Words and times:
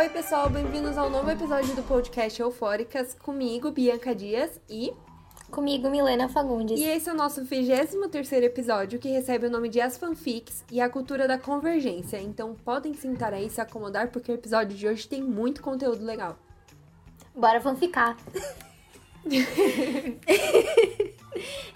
Oi, 0.00 0.08
pessoal, 0.08 0.48
bem-vindos 0.48 0.96
ao 0.96 1.10
novo 1.10 1.30
episódio 1.30 1.76
do 1.76 1.82
podcast 1.82 2.40
Eufóricas, 2.40 3.12
comigo, 3.12 3.70
Bianca 3.70 4.14
Dias 4.14 4.58
e. 4.66 4.94
Comigo, 5.50 5.90
Milena 5.90 6.26
Fagundes. 6.26 6.80
E 6.80 6.84
esse 6.84 7.10
é 7.10 7.12
o 7.12 7.14
nosso 7.14 7.44
23 7.44 8.32
episódio, 8.44 8.98
que 8.98 9.10
recebe 9.10 9.48
o 9.48 9.50
nome 9.50 9.68
de 9.68 9.78
As 9.78 9.98
Fanfics 9.98 10.64
e 10.72 10.80
a 10.80 10.88
cultura 10.88 11.28
da 11.28 11.36
convergência. 11.36 12.18
Então 12.18 12.54
podem 12.64 12.94
sentar 12.94 13.34
aí 13.34 13.48
e 13.48 13.50
se 13.50 13.60
acomodar, 13.60 14.08
porque 14.08 14.32
o 14.32 14.34
episódio 14.34 14.74
de 14.74 14.88
hoje 14.88 15.06
tem 15.06 15.22
muito 15.22 15.60
conteúdo 15.60 16.02
legal. 16.02 16.38
Bora 17.34 17.60
fanficar! 17.60 18.16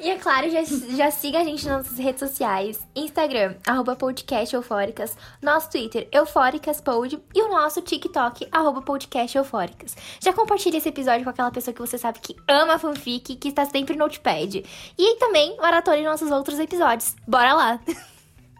E 0.00 0.10
é 0.10 0.16
claro, 0.16 0.48
já, 0.50 0.62
já 0.62 1.10
siga 1.10 1.40
a 1.40 1.44
gente 1.44 1.66
nas 1.66 1.84
nossas 1.84 1.98
redes 1.98 2.20
sociais: 2.20 2.86
Instagram, 2.94 3.56
arroba 3.66 3.96
podcast 3.96 4.54
eufóricas, 4.54 5.16
nosso 5.42 5.70
Twitter, 5.70 6.08
eufóricaspod, 6.12 7.20
e 7.34 7.42
o 7.42 7.48
nosso 7.48 7.80
TikTok, 7.82 8.48
arroba 8.52 8.82
podcast 8.82 9.36
eufóricas. 9.36 9.96
Já 10.20 10.32
compartilhe 10.32 10.76
esse 10.76 10.88
episódio 10.88 11.24
com 11.24 11.30
aquela 11.30 11.50
pessoa 11.50 11.74
que 11.74 11.80
você 11.80 11.98
sabe 11.98 12.20
que 12.20 12.36
ama 12.48 12.78
fanfic, 12.78 13.36
que 13.36 13.48
está 13.48 13.64
sempre 13.64 13.96
no 13.96 14.04
Notepad. 14.04 14.64
E 14.98 15.16
também 15.16 15.56
maratone 15.56 16.02
nossos 16.02 16.30
outros 16.30 16.58
episódios. 16.58 17.16
Bora 17.26 17.54
lá! 17.54 17.80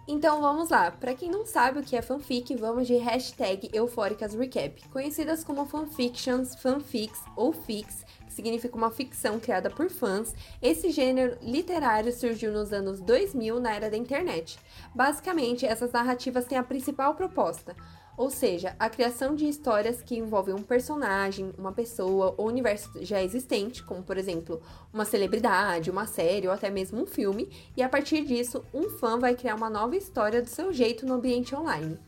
Então 0.07 0.43
vamos 0.43 0.69
lá. 0.69 0.91
Para 0.91 1.15
quem 1.15 1.31
não 1.31 1.47
sabe 1.47 1.79
o 1.79 1.83
que 1.83 1.97
é 1.97 2.03
fanfic, 2.03 2.55
vamos 2.57 2.87
de 2.87 2.95
hashtag 2.97 3.71
EufóricasRecap, 3.73 4.87
conhecidas 4.91 5.43
como 5.43 5.65
fanfictions, 5.65 6.55
fanfics 6.57 7.23
ou 7.35 7.55
fics, 7.55 8.05
significa 8.29 8.77
uma 8.77 8.91
ficção 8.91 9.41
criada 9.41 9.71
por 9.71 9.89
fãs, 9.89 10.35
esse 10.61 10.91
gênero 10.91 11.39
literário 11.41 12.13
surgiu 12.13 12.53
nos 12.53 12.71
anos 12.71 13.01
2000 13.01 13.59
na 13.59 13.75
era 13.75 13.89
da 13.89 13.97
internet. 13.97 14.59
Basicamente, 14.95 15.65
essas 15.65 15.93
narrativas 15.93 16.45
têm 16.45 16.59
a 16.59 16.63
principal 16.63 17.15
proposta, 17.15 17.75
ou 18.17 18.31
seja, 18.31 18.77
a 18.79 18.89
criação 18.89 19.35
de 19.35 19.49
histórias 19.49 20.03
que 20.03 20.17
envolvem 20.17 20.55
um 20.55 20.63
personagem, 20.63 21.53
uma 21.59 21.73
pessoa 21.73 22.35
ou 22.37 22.47
universo 22.47 22.91
já 23.05 23.23
existente, 23.23 23.83
como 23.83 24.03
por 24.03 24.17
exemplo, 24.17 24.63
uma 24.93 25.05
celebridade, 25.05 25.91
uma 25.91 26.07
série 26.07 26.47
ou 26.47 26.53
até 26.53 26.71
mesmo 26.71 27.03
um 27.03 27.07
filme, 27.07 27.51
e 27.77 27.83
a 27.83 27.89
partir 27.89 28.25
disso, 28.25 28.65
um 28.73 28.91
fã 28.91 29.19
vai 29.19 29.35
criar 29.35 29.55
uma 29.55 29.71
nova 29.71 29.97
história 29.97 30.41
do 30.41 30.49
seu 30.49 30.73
jeito 30.73 31.07
no 31.07 31.15
ambiente 31.15 31.55
online. 31.55 31.99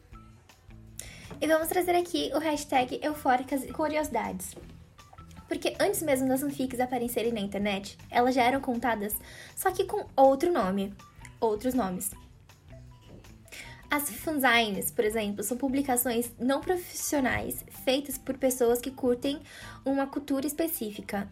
E 1.41 1.47
vamos 1.47 1.69
trazer 1.69 1.95
aqui 1.95 2.31
o 2.35 2.39
hashtag 2.39 2.99
Eufóricas 3.03 3.71
Curiosidades. 3.71 4.55
Porque 5.47 5.77
antes 5.79 6.03
mesmo 6.03 6.27
das 6.29 6.41
fanfics 6.41 6.81
aparecerem 6.81 7.33
na 7.33 7.41
internet, 7.41 7.97
elas 8.11 8.35
já 8.35 8.43
eram 8.43 8.61
contadas, 8.61 9.15
só 9.55 9.71
que 9.71 9.85
com 9.85 10.07
outro 10.17 10.53
nome, 10.53 10.93
outros 11.41 11.75
nomes. 11.75 12.11
As 13.91 14.11
fanzines, 14.11 14.91
por 14.91 15.05
exemplo, 15.05 15.43
são 15.43 15.57
publicações 15.57 16.31
não 16.39 16.61
profissionais 16.61 17.65
feitas 17.85 18.19
por 18.19 18.37
pessoas 18.37 18.81
que 18.81 18.91
curtem 18.91 19.41
uma 19.85 20.07
cultura 20.07 20.47
específica 20.47 21.29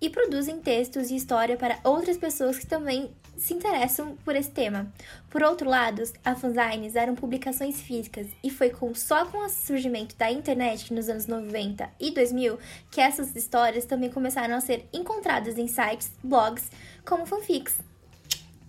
e 0.00 0.10
produzem 0.10 0.60
textos 0.60 1.10
e 1.10 1.16
história 1.16 1.56
para 1.56 1.78
outras 1.84 2.16
pessoas 2.16 2.58
que 2.58 2.66
também 2.66 3.10
se 3.36 3.54
interessam 3.54 4.16
por 4.24 4.34
esse 4.34 4.50
tema. 4.50 4.92
Por 5.30 5.42
outro 5.42 5.68
lado, 5.68 6.02
as 6.24 6.40
fanzines 6.40 6.96
eram 6.96 7.14
publicações 7.14 7.80
físicas 7.80 8.26
e 8.42 8.50
foi 8.50 8.70
com, 8.70 8.94
só 8.94 9.24
com 9.26 9.38
o 9.38 9.48
surgimento 9.48 10.16
da 10.16 10.30
internet 10.30 10.92
nos 10.92 11.08
anos 11.08 11.26
90 11.26 11.88
e 12.00 12.10
2000 12.10 12.58
que 12.90 13.00
essas 13.00 13.34
histórias 13.34 13.84
também 13.84 14.10
começaram 14.10 14.54
a 14.54 14.60
ser 14.60 14.86
encontradas 14.92 15.56
em 15.56 15.66
sites, 15.66 16.10
blogs, 16.22 16.70
como 17.04 17.26
fanfics. 17.26 17.76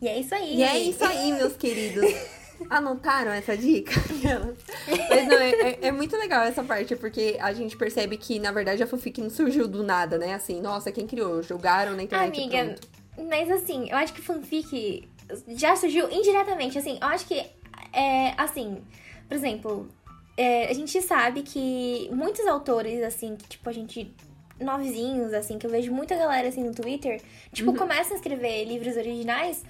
E 0.02 0.08
é 0.08 0.20
isso 0.20 0.36
aí. 0.36 0.58
E 0.58 0.64
é 0.64 0.80
isso 0.80 1.04
aí, 1.04 1.32
meus 1.34 1.56
queridos. 1.58 2.06
Anotaram 2.70 3.32
essa 3.32 3.56
dica? 3.56 3.92
Mas 5.10 5.28
não, 5.28 5.38
é, 5.38 5.50
é, 5.50 5.80
é, 5.88 5.92
muito 5.92 6.16
legal 6.18 6.44
essa 6.44 6.64
parte, 6.64 6.96
porque 6.96 7.38
a 7.40 7.54
gente 7.54 7.78
percebe 7.78 8.18
que, 8.18 8.40
na 8.40 8.52
verdade, 8.52 8.82
a 8.82 8.88
fanfic 8.88 9.22
não 9.22 9.30
surgiu 9.30 9.68
do 9.68 9.84
nada, 9.84 10.18
né? 10.18 10.34
Assim, 10.34 10.60
nossa, 10.62 10.92
quem 10.92 11.06
criou? 11.06 11.42
Jogaram 11.44 11.96
na 11.96 12.04
internet. 12.04 12.40
Amiga, 12.40 12.78
pronto. 13.16 13.30
mas 13.30 13.50
assim, 13.52 13.90
eu 13.90 13.98
acho 13.98 14.14
que 14.14 14.22
fanfic 14.22 15.08
já 15.50 15.76
surgiu 15.76 16.10
indiretamente. 16.12 16.78
Assim, 16.78 16.98
eu 17.02 17.08
acho 17.08 17.26
que, 17.26 17.46
é, 17.94 18.34
assim, 18.38 18.82
por 19.28 19.36
exemplo, 19.36 19.88
é, 20.36 20.70
a 20.70 20.74
gente 20.74 21.02
sabe 21.02 21.44
que 21.44 22.10
muitos 22.12 22.46
autores, 22.48 23.04
assim, 23.04 23.36
que, 23.36 23.48
tipo, 23.48 23.70
a 23.70 23.74
gente 23.74 24.14
novezinhos, 24.60 25.34
assim, 25.34 25.58
que 25.58 25.66
eu 25.66 25.70
vejo 25.70 25.92
muita 25.92 26.16
galera 26.16 26.48
assim 26.48 26.64
no 26.64 26.74
Twitter, 26.74 27.22
tipo, 27.54 27.72
uhum. 27.72 27.78
começam 27.78 28.14
a 28.14 28.16
escrever 28.16 28.66
livros 28.66 28.98
originais 28.98 29.64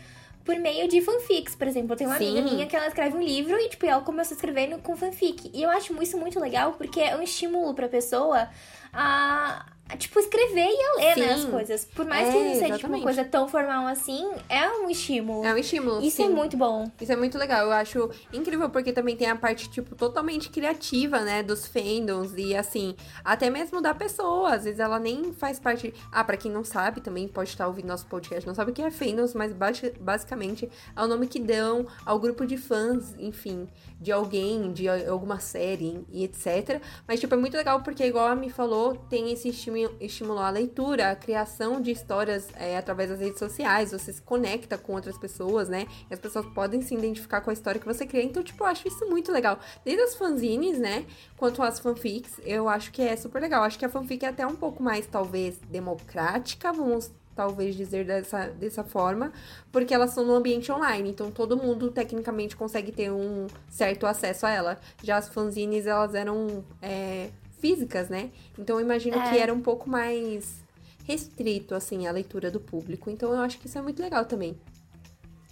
por 0.47 0.57
meio 0.57 0.87
de 0.87 1.01
fanfics, 1.01 1.55
por 1.55 1.67
exemplo. 1.67 1.91
Eu 1.91 1.97
tenho 1.97 2.09
uma 2.09 2.17
Sim. 2.17 2.29
amiga 2.39 2.41
minha 2.41 2.65
que 2.65 2.73
ela 2.73 2.87
escreve 2.87 3.17
um 3.17 3.21
livro 3.21 3.59
e, 3.59 3.67
tipo, 3.67 3.85
ela 3.85 4.01
começou 4.01 4.33
escrevendo 4.33 4.79
com 4.79 4.95
fanfic. 4.95 5.51
E 5.53 5.61
eu 5.61 5.69
acho 5.69 6.01
isso 6.01 6.17
muito 6.17 6.39
legal 6.39 6.71
porque 6.71 7.01
é 7.01 7.17
um 7.17 7.21
estímulo 7.21 7.73
pra 7.73 7.89
pessoa 7.89 8.47
a 8.93 9.65
tipo, 9.95 10.19
escrever 10.19 10.67
e 10.67 10.85
a 10.85 10.95
ler, 10.97 11.13
Sim. 11.13 11.19
né, 11.21 11.33
as 11.33 11.45
coisas. 11.45 11.85
Por 11.85 12.05
mais 12.05 12.27
é, 12.27 12.31
que 12.31 12.43
não 12.43 12.55
seja 12.55 12.77
tipo, 12.77 12.87
uma 12.87 13.01
coisa 13.01 13.23
tão 13.23 13.47
formal 13.47 13.87
assim, 13.87 14.29
é 14.49 14.69
um 14.69 14.89
estímulo. 14.89 15.45
É 15.45 15.53
um 15.53 15.57
estímulo. 15.57 16.01
Isso 16.01 16.21
é 16.21 16.25
sim. 16.25 16.31
é 16.31 16.35
muito 16.35 16.57
bom. 16.57 16.91
Isso 16.99 17.11
é 17.11 17.15
muito 17.15 17.37
legal. 17.37 17.65
Eu 17.65 17.71
acho 17.71 18.09
incrível 18.33 18.69
porque 18.69 18.91
também 18.91 19.15
tem 19.15 19.29
a 19.29 19.35
parte, 19.35 19.69
tipo, 19.69 19.95
totalmente 19.95 20.49
criativa, 20.49 21.21
né, 21.21 21.41
dos 21.41 21.65
fandoms 21.67 22.33
e 22.35 22.55
assim, 22.55 22.95
até 23.23 23.49
mesmo 23.49 23.81
da 23.81 23.93
pessoa. 23.93 24.55
Às 24.55 24.65
vezes 24.65 24.79
ela 24.79 24.99
nem 24.99 25.31
faz 25.31 25.59
parte. 25.59 25.93
Ah, 26.11 26.23
para 26.23 26.35
quem 26.35 26.51
não 26.51 26.63
sabe, 26.63 26.99
também 26.99 27.27
pode 27.27 27.49
estar 27.49 27.67
ouvindo 27.67 27.87
nosso 27.87 28.07
podcast, 28.07 28.45
não 28.45 28.55
sabe 28.55 28.71
o 28.71 28.73
que 28.73 28.81
é 28.81 28.91
fandoms, 28.91 29.33
mas 29.33 29.53
basicamente 29.99 30.69
é 30.95 31.01
o 31.01 31.07
nome 31.07 31.27
que 31.27 31.39
dão 31.39 31.87
ao 32.05 32.19
grupo 32.19 32.45
de 32.45 32.57
fãs, 32.57 33.15
enfim, 33.17 33.67
de 34.01 34.11
alguém, 34.11 34.73
de 34.73 34.87
alguma 34.89 35.39
série 35.39 36.05
e 36.11 36.23
etc. 36.23 36.81
Mas, 37.07 37.19
tipo, 37.19 37.33
é 37.33 37.37
muito 37.37 37.55
legal 37.55 37.81
porque, 37.81 38.03
igual 38.03 38.27
a 38.27 38.35
me 38.35 38.49
falou, 38.49 38.95
tem 39.09 39.31
esse 39.31 39.49
estímulo 39.49 39.76
estimular 39.99 40.47
a 40.47 40.49
leitura, 40.49 41.11
a 41.11 41.15
criação 41.15 41.81
de 41.81 41.91
histórias 41.91 42.47
é, 42.55 42.77
através 42.77 43.09
das 43.09 43.19
redes 43.19 43.39
sociais, 43.39 43.91
você 43.91 44.13
se 44.13 44.21
conecta 44.21 44.77
com 44.77 44.93
outras 44.93 45.17
pessoas, 45.17 45.69
né? 45.69 45.87
E 46.09 46.13
as 46.13 46.19
pessoas 46.19 46.45
podem 46.47 46.81
se 46.81 46.95
identificar 46.95 47.41
com 47.41 47.49
a 47.49 47.53
história 47.53 47.79
que 47.79 47.85
você 47.85 48.05
cria. 48.05 48.23
Então, 48.23 48.43
tipo, 48.43 48.63
eu 48.63 48.67
acho 48.67 48.87
isso 48.87 49.05
muito 49.07 49.31
legal. 49.31 49.59
Desde 49.83 50.03
as 50.03 50.15
fanzines, 50.15 50.79
né? 50.79 51.05
Quanto 51.35 51.61
às 51.61 51.79
fanfics, 51.79 52.39
eu 52.43 52.67
acho 52.69 52.91
que 52.91 53.01
é 53.01 53.15
super 53.15 53.41
legal. 53.41 53.63
Acho 53.63 53.77
que 53.77 53.85
a 53.85 53.89
fanfic 53.89 54.25
é 54.25 54.29
até 54.29 54.45
um 54.45 54.55
pouco 54.55 54.81
mais, 54.81 55.05
talvez, 55.05 55.57
democrática, 55.69 56.71
vamos 56.71 57.11
talvez 57.37 57.75
dizer 57.75 58.03
dessa, 58.03 58.47
dessa 58.47 58.83
forma, 58.83 59.31
porque 59.71 59.93
elas 59.93 60.09
são 60.09 60.25
no 60.25 60.33
ambiente 60.33 60.71
online, 60.71 61.11
então 61.11 61.29
todo 61.29 61.55
mundo 61.55 61.91
tecnicamente 61.91 62.55
consegue 62.55 62.91
ter 62.91 63.11
um 63.11 63.45
certo 63.69 64.07
acesso 64.07 64.47
a 64.47 64.49
ela. 64.49 64.79
Já 65.03 65.17
as 65.17 65.29
fanzines, 65.29 65.85
elas 65.85 66.15
eram 66.15 66.65
é, 66.81 67.29
físicas, 67.59 68.09
né? 68.09 68.31
Então 68.57 68.79
eu 68.79 68.85
imagino 68.85 69.17
é. 69.17 69.29
que 69.29 69.37
era 69.37 69.53
um 69.53 69.61
pouco 69.61 69.89
mais 69.89 70.63
restrito, 71.05 71.73
assim, 71.73 72.05
a 72.07 72.11
leitura 72.11 72.51
do 72.51 72.59
público. 72.59 73.09
Então 73.09 73.31
eu 73.31 73.39
acho 73.39 73.59
que 73.59 73.67
isso 73.67 73.77
é 73.77 73.81
muito 73.81 74.01
legal 74.01 74.25
também. 74.25 74.57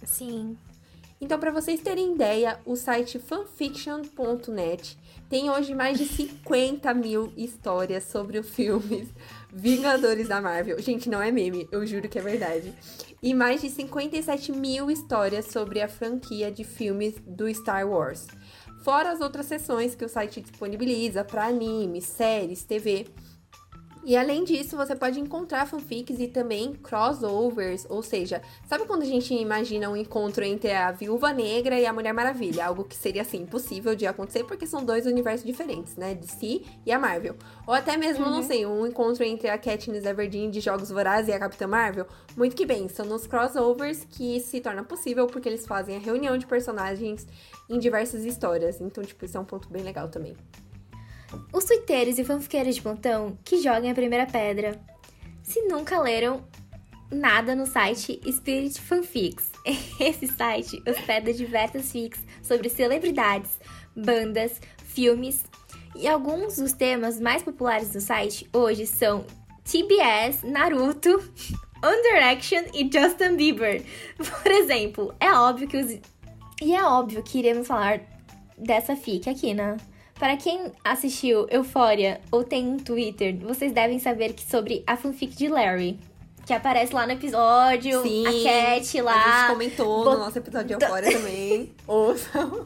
Sim. 0.04 0.56
Então, 1.18 1.38
para 1.38 1.50
vocês 1.50 1.80
terem 1.80 2.12
ideia, 2.12 2.60
o 2.66 2.76
site 2.76 3.18
fanfiction.net 3.18 4.98
tem 5.30 5.50
hoje 5.50 5.74
mais 5.74 5.96
de 5.98 6.04
50 6.04 6.92
mil 6.92 7.32
histórias 7.36 8.04
sobre 8.04 8.38
os 8.38 8.48
filmes 8.48 9.08
Vingadores 9.50 10.28
da 10.28 10.42
Marvel. 10.42 10.78
Gente, 10.78 11.08
não 11.08 11.22
é 11.22 11.32
meme, 11.32 11.66
eu 11.72 11.86
juro 11.86 12.08
que 12.08 12.18
é 12.18 12.22
verdade. 12.22 12.72
E 13.22 13.32
mais 13.32 13.62
de 13.62 13.70
57 13.70 14.52
mil 14.52 14.90
histórias 14.90 15.46
sobre 15.46 15.80
a 15.80 15.88
franquia 15.88 16.52
de 16.52 16.64
filmes 16.64 17.14
do 17.26 17.52
Star 17.52 17.88
Wars 17.88 18.26
fora 18.86 19.10
as 19.10 19.20
outras 19.20 19.46
sessões 19.46 19.96
que 19.96 20.04
o 20.04 20.08
site 20.08 20.40
disponibiliza 20.40 21.24
para 21.24 21.46
anime, 21.46 22.00
séries, 22.00 22.62
TV. 22.62 23.08
E 24.06 24.16
além 24.16 24.44
disso, 24.44 24.76
você 24.76 24.94
pode 24.94 25.18
encontrar 25.18 25.66
fanfics 25.66 26.20
e 26.20 26.28
também 26.28 26.74
crossovers, 26.74 27.84
ou 27.90 28.04
seja, 28.04 28.40
sabe 28.64 28.84
quando 28.84 29.02
a 29.02 29.04
gente 29.06 29.34
imagina 29.34 29.90
um 29.90 29.96
encontro 29.96 30.44
entre 30.44 30.70
a 30.70 30.92
Viúva 30.92 31.32
Negra 31.32 31.76
e 31.76 31.84
a 31.84 31.92
Mulher 31.92 32.12
Maravilha? 32.12 32.66
Algo 32.66 32.84
que 32.84 32.94
seria 32.94 33.22
assim 33.22 33.38
impossível 33.38 33.96
de 33.96 34.06
acontecer 34.06 34.44
porque 34.44 34.64
são 34.64 34.84
dois 34.84 35.06
universos 35.06 35.44
diferentes, 35.44 35.96
né? 35.96 36.14
De 36.14 36.28
si 36.28 36.64
e 36.86 36.92
a 36.92 37.00
Marvel. 37.00 37.34
Ou 37.66 37.74
até 37.74 37.96
mesmo, 37.96 38.24
uhum. 38.26 38.30
não 38.30 38.42
sei, 38.44 38.64
um 38.64 38.86
encontro 38.86 39.24
entre 39.24 39.48
a 39.48 39.58
Katniss 39.58 40.04
Everdeen 40.04 40.50
de 40.50 40.60
Jogos 40.60 40.88
Vorazes 40.88 41.28
e 41.28 41.32
a 41.32 41.38
Capitã 41.40 41.66
Marvel. 41.66 42.06
Muito 42.36 42.54
que 42.54 42.64
bem, 42.64 42.88
são 42.88 43.06
nos 43.06 43.26
crossovers 43.26 44.06
que 44.08 44.38
se 44.38 44.60
torna 44.60 44.84
possível 44.84 45.26
porque 45.26 45.48
eles 45.48 45.66
fazem 45.66 45.96
a 45.96 45.98
reunião 45.98 46.38
de 46.38 46.46
personagens 46.46 47.26
em 47.68 47.76
diversas 47.76 48.24
histórias. 48.24 48.80
Então, 48.80 49.02
tipo, 49.02 49.24
isso 49.24 49.36
é 49.36 49.40
um 49.40 49.44
ponto 49.44 49.68
bem 49.68 49.82
legal 49.82 50.08
também. 50.08 50.36
Os 51.52 51.64
twitteiros 51.64 52.18
e 52.18 52.24
fanfiqueiros 52.24 52.74
de 52.74 52.82
pontão 52.82 53.38
que 53.44 53.62
joguem 53.62 53.90
a 53.90 53.94
primeira 53.94 54.26
pedra. 54.26 54.80
Se 55.42 55.62
nunca 55.62 56.00
leram 56.00 56.44
nada 57.10 57.54
no 57.54 57.66
site 57.66 58.20
Spirit 58.30 58.80
Fanfics, 58.80 59.50
esse 60.00 60.26
site 60.26 60.82
hospeda 60.88 61.32
diversas 61.32 61.90
fics 61.92 62.20
sobre 62.42 62.68
celebridades, 62.68 63.58
bandas, 63.94 64.60
filmes 64.84 65.44
e 65.94 66.06
alguns 66.06 66.56
dos 66.56 66.72
temas 66.72 67.20
mais 67.20 67.42
populares 67.42 67.90
do 67.90 68.00
site 68.00 68.48
hoje 68.52 68.86
são 68.86 69.24
TBS, 69.64 70.42
Naruto, 70.42 71.10
One 71.82 72.02
Direction 72.02 72.64
e 72.74 72.90
Justin 72.92 73.36
Bieber. 73.36 73.82
Por 74.16 74.50
exemplo, 74.50 75.14
é 75.20 75.30
óbvio 75.32 75.68
que 75.68 75.76
os 75.76 75.90
e 76.62 76.74
é 76.74 76.82
óbvio 76.82 77.22
que 77.22 77.38
iremos 77.38 77.66
falar 77.66 78.00
dessa 78.56 78.96
fic 78.96 79.28
aqui 79.28 79.52
na 79.52 79.76
Para 80.18 80.36
quem 80.36 80.72
assistiu 80.82 81.46
Euphoria 81.50 82.20
ou 82.30 82.42
tem 82.42 82.66
um 82.66 82.78
Twitter, 82.78 83.36
vocês 83.38 83.72
devem 83.72 83.98
saber 83.98 84.32
que 84.32 84.42
sobre 84.42 84.82
a 84.86 84.96
fanfic 84.96 85.36
de 85.36 85.48
Larry. 85.48 85.98
Que 86.46 86.52
aparece 86.52 86.94
lá 86.94 87.04
no 87.06 87.12
episódio, 87.12 88.02
Sim, 88.02 88.24
a 88.26 88.76
Cat 88.76 89.00
lá. 89.02 89.12
A 89.12 89.40
gente 89.40 89.52
comentou 89.52 90.04
bot- 90.04 90.14
no 90.16 90.24
nosso 90.24 90.38
episódio 90.38 90.68
de 90.78 90.84
Euphoria 90.84 91.10
também. 91.12 91.72
Ouçam. 91.86 92.64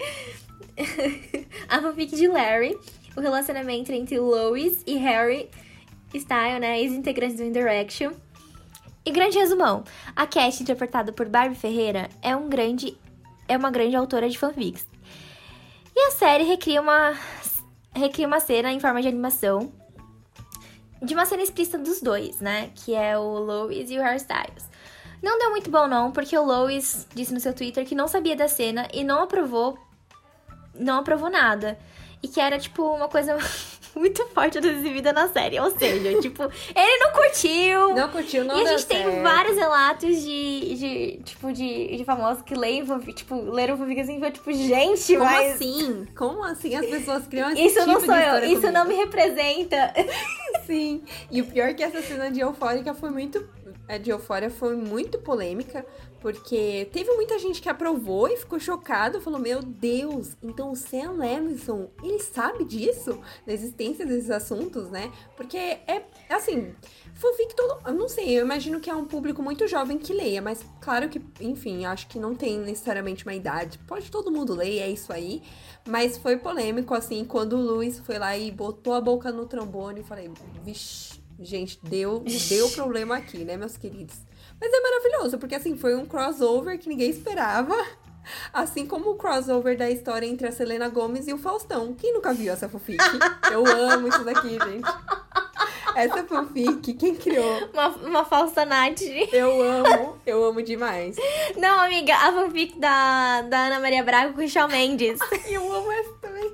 a 1.68 1.80
fanfic 1.80 2.14
de 2.14 2.28
Larry, 2.28 2.78
o 3.16 3.20
relacionamento 3.20 3.90
entre 3.90 4.18
Lois 4.18 4.82
e 4.86 4.96
Harry 4.96 5.48
Style, 6.14 6.60
né, 6.60 6.80
ex-integrantes 6.80 7.38
do 7.38 7.44
Indirection. 7.44 8.12
E 9.04 9.10
grande 9.10 9.38
resumão, 9.38 9.82
a 10.14 10.26
Cat, 10.26 10.62
interpretada 10.62 11.10
por 11.12 11.26
Barbie 11.26 11.56
Ferreira, 11.56 12.08
é 12.22 12.36
um 12.36 12.48
grande 12.48 12.96
é 13.48 13.56
uma 13.56 13.70
grande 13.70 13.96
autora 13.96 14.28
de 14.28 14.38
fanfics. 14.38 14.86
E 15.96 16.06
a 16.06 16.10
série 16.12 16.44
recria 16.44 16.80
uma 16.80 17.14
recria 17.94 18.26
uma 18.26 18.40
cena 18.40 18.72
em 18.72 18.80
forma 18.80 19.02
de 19.02 19.08
animação 19.08 19.72
de 21.02 21.14
uma 21.14 21.24
cena 21.24 21.42
explícita 21.42 21.78
dos 21.78 22.00
dois, 22.00 22.40
né, 22.40 22.70
que 22.74 22.94
é 22.94 23.16
o 23.16 23.38
Lois 23.38 23.90
e 23.90 23.98
o 23.98 24.02
Harry 24.02 24.18
Styles. 24.18 24.68
Não 25.22 25.38
deu 25.38 25.50
muito 25.50 25.70
bom 25.70 25.86
não, 25.86 26.12
porque 26.12 26.36
o 26.36 26.44
Lois 26.44 27.06
disse 27.14 27.32
no 27.32 27.40
seu 27.40 27.54
Twitter 27.54 27.86
que 27.86 27.94
não 27.94 28.06
sabia 28.06 28.36
da 28.36 28.48
cena 28.48 28.86
e 28.92 29.02
não 29.02 29.22
aprovou 29.22 29.78
não 30.74 30.98
aprovou 30.98 31.30
nada. 31.30 31.78
E 32.22 32.28
que 32.28 32.40
era, 32.40 32.58
tipo, 32.58 32.82
uma 32.82 33.08
coisa 33.08 33.36
muito 33.96 34.26
forte 34.28 34.58
exibida 34.58 35.12
na 35.12 35.28
série. 35.28 35.58
Ou 35.58 35.70
seja, 35.70 36.18
tipo, 36.20 36.42
ele 36.42 36.98
não 36.98 37.12
curtiu. 37.12 37.94
Não 37.94 38.08
curtiu, 38.08 38.44
não 38.44 38.58
e 38.58 38.66
a 38.66 38.70
gente 38.72 38.86
tem 38.86 39.02
certo. 39.04 39.22
vários 39.22 39.56
relatos 39.56 40.22
de, 40.22 40.74
de 40.74 41.20
tipo, 41.24 41.52
de, 41.52 41.96
de 41.96 42.04
famosos 42.04 42.42
que 42.42 42.54
leem, 42.54 42.84
tipo, 43.14 43.34
leram 43.50 43.76
fanfic 43.76 44.00
assim, 44.00 44.18
foi 44.18 44.30
tipo, 44.30 44.52
gente, 44.52 45.12
Como 45.14 45.24
mas... 45.24 45.54
assim? 45.54 46.06
Como 46.16 46.44
assim 46.44 46.74
as 46.76 46.86
pessoas 46.86 47.26
criam 47.26 47.50
esse 47.50 47.66
Isso 47.66 47.80
tipo 47.80 47.92
não 47.92 48.00
sou 48.00 48.14
eu, 48.14 48.44
isso 48.44 48.70
não 48.70 48.82
comigo? 48.82 48.88
me 48.88 49.04
representa. 49.04 49.92
Sim. 50.66 51.02
E 51.30 51.40
o 51.40 51.46
pior 51.46 51.68
é 51.68 51.74
que 51.74 51.82
essa 51.82 52.02
cena 52.02 52.30
de 52.30 52.40
Eufórica 52.40 52.94
foi 52.94 53.10
muito. 53.10 53.48
A 53.88 53.98
de 53.98 54.10
Eufória 54.10 54.50
foi 54.50 54.76
muito 54.76 55.18
polêmica, 55.18 55.84
porque 56.20 56.88
teve 56.92 57.10
muita 57.14 57.38
gente 57.38 57.62
que 57.62 57.68
aprovou 57.68 58.28
e 58.28 58.36
ficou 58.36 58.60
chocado, 58.60 59.20
falou: 59.20 59.40
Meu 59.40 59.62
Deus, 59.62 60.36
então 60.42 60.70
o 60.70 60.76
Sam 60.76 61.12
Levinson, 61.12 61.88
ele 62.02 62.18
sabe 62.18 62.64
disso? 62.64 63.18
Da 63.46 63.52
existência 63.52 64.04
desses 64.04 64.30
assuntos, 64.30 64.90
né? 64.90 65.10
Porque 65.36 65.56
é 65.56 66.04
assim. 66.28 66.74
Fanfic 67.14 67.54
todo. 67.54 67.86
Eu 67.86 67.94
não 67.94 68.08
sei, 68.08 68.38
eu 68.38 68.44
imagino 68.44 68.80
que 68.80 68.88
é 68.88 68.94
um 68.94 69.04
público 69.04 69.42
muito 69.42 69.66
jovem 69.66 69.98
que 69.98 70.12
leia, 70.12 70.40
mas 70.40 70.64
claro 70.80 71.08
que, 71.08 71.20
enfim, 71.40 71.84
acho 71.84 72.06
que 72.06 72.18
não 72.18 72.34
tem 72.34 72.58
necessariamente 72.58 73.26
uma 73.26 73.34
idade. 73.34 73.78
Pode 73.86 74.10
todo 74.10 74.30
mundo 74.30 74.54
ler, 74.54 74.78
é 74.78 74.88
isso 74.88 75.12
aí. 75.12 75.42
Mas 75.86 76.16
foi 76.16 76.36
polêmico, 76.36 76.94
assim, 76.94 77.24
quando 77.24 77.54
o 77.54 77.60
Luiz 77.60 77.98
foi 77.98 78.18
lá 78.18 78.36
e 78.36 78.50
botou 78.50 78.94
a 78.94 79.00
boca 79.00 79.32
no 79.32 79.46
trombone, 79.46 80.00
eu 80.00 80.04
falei, 80.04 80.30
vixe, 80.64 81.20
gente, 81.38 81.78
deu, 81.82 82.22
deu 82.48 82.70
problema 82.70 83.16
aqui, 83.16 83.38
né, 83.38 83.56
meus 83.56 83.76
queridos? 83.76 84.16
Mas 84.60 84.72
é 84.72 84.80
maravilhoso, 84.80 85.38
porque 85.38 85.54
assim, 85.54 85.76
foi 85.76 85.94
um 85.94 86.04
crossover 86.06 86.78
que 86.78 86.88
ninguém 86.88 87.10
esperava. 87.10 87.74
Assim 88.52 88.86
como 88.86 89.10
o 89.10 89.14
crossover 89.16 89.76
da 89.78 89.90
história 89.90 90.26
entre 90.26 90.46
a 90.46 90.52
Selena 90.52 90.88
Gomes 90.90 91.26
e 91.26 91.32
o 91.32 91.38
Faustão. 91.38 91.94
Quem 91.94 92.12
nunca 92.12 92.32
viu 92.34 92.52
essa 92.52 92.68
fanfic? 92.68 92.98
Eu 93.50 93.66
amo 93.66 94.06
isso 94.08 94.22
daqui, 94.22 94.50
gente. 94.50 94.86
Essa 95.96 96.22
fanfic, 96.24 96.92
quem 96.94 97.14
criou? 97.16 97.68
Uma, 97.72 97.88
uma 97.88 98.24
falsa 98.24 98.64
Nath. 98.64 99.00
Eu 99.32 99.60
amo, 99.62 100.18
eu 100.24 100.44
amo 100.44 100.62
demais. 100.62 101.16
Não, 101.56 101.80
amiga, 101.80 102.14
a 102.14 102.32
fanfic 102.32 102.78
da, 102.78 103.42
da 103.42 103.66
Ana 103.66 103.80
Maria 103.80 104.04
Braga 104.04 104.32
com 104.32 104.40
o 104.44 104.48
Shawn 104.48 104.68
Mendes. 104.68 105.18
Eu 105.50 105.72
amo 105.72 105.90
essa 105.90 106.12
também. 106.20 106.52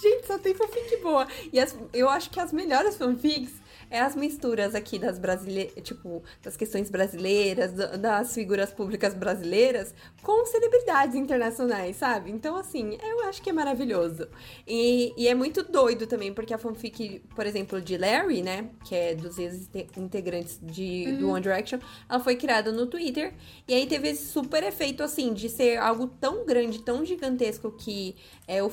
Gente, 0.00 0.26
só 0.26 0.38
tem 0.38 0.54
fanfic 0.54 0.96
boa. 1.02 1.26
E 1.52 1.60
as- 1.60 1.76
eu 1.92 2.08
acho 2.08 2.30
que 2.30 2.40
as 2.40 2.52
melhores 2.52 2.96
fanfics 2.96 3.52
é 3.90 4.00
as 4.00 4.14
misturas 4.14 4.74
aqui 4.74 4.98
das 4.98 5.18
brasileiras, 5.18 5.74
tipo, 5.82 6.22
das 6.42 6.56
questões 6.56 6.88
brasileiras, 6.90 7.72
da- 7.72 7.96
das 7.96 8.32
figuras 8.34 8.72
públicas 8.72 9.12
brasileiras 9.14 9.92
com 10.22 10.44
celebridades 10.46 11.14
internacionais, 11.16 11.96
sabe? 11.96 12.30
Então, 12.30 12.56
assim, 12.56 12.96
eu 13.02 13.24
acho 13.24 13.42
que 13.42 13.50
é 13.50 13.52
maravilhoso. 13.52 14.28
E, 14.66 15.12
e 15.16 15.26
é 15.28 15.34
muito 15.34 15.62
doido 15.62 16.06
também, 16.06 16.32
porque 16.32 16.54
a 16.54 16.58
fanfic, 16.58 17.20
por 17.34 17.46
exemplo, 17.46 17.80
de 17.80 17.96
Larry, 17.98 18.42
né, 18.42 18.70
que 18.84 18.94
é 18.94 19.14
dos 19.14 19.38
ex-integrantes 19.38 20.58
de, 20.62 21.12
do 21.18 21.28
One 21.30 21.40
Direction, 21.40 21.78
ela 22.08 22.20
foi 22.20 22.36
criada 22.36 22.70
no 22.72 22.86
Twitter. 22.86 23.34
E 23.66 23.74
aí 23.74 23.86
teve 23.86 24.08
esse 24.08 24.26
super 24.26 24.62
efeito, 24.62 25.02
assim, 25.02 25.32
de 25.32 25.48
ser 25.48 25.78
algo 25.78 26.06
tão 26.06 26.44
grande, 26.46 26.82
tão 26.82 27.04
gigantesco 27.04 27.70
que 27.72 28.14
é, 28.46 28.62
o 28.62 28.70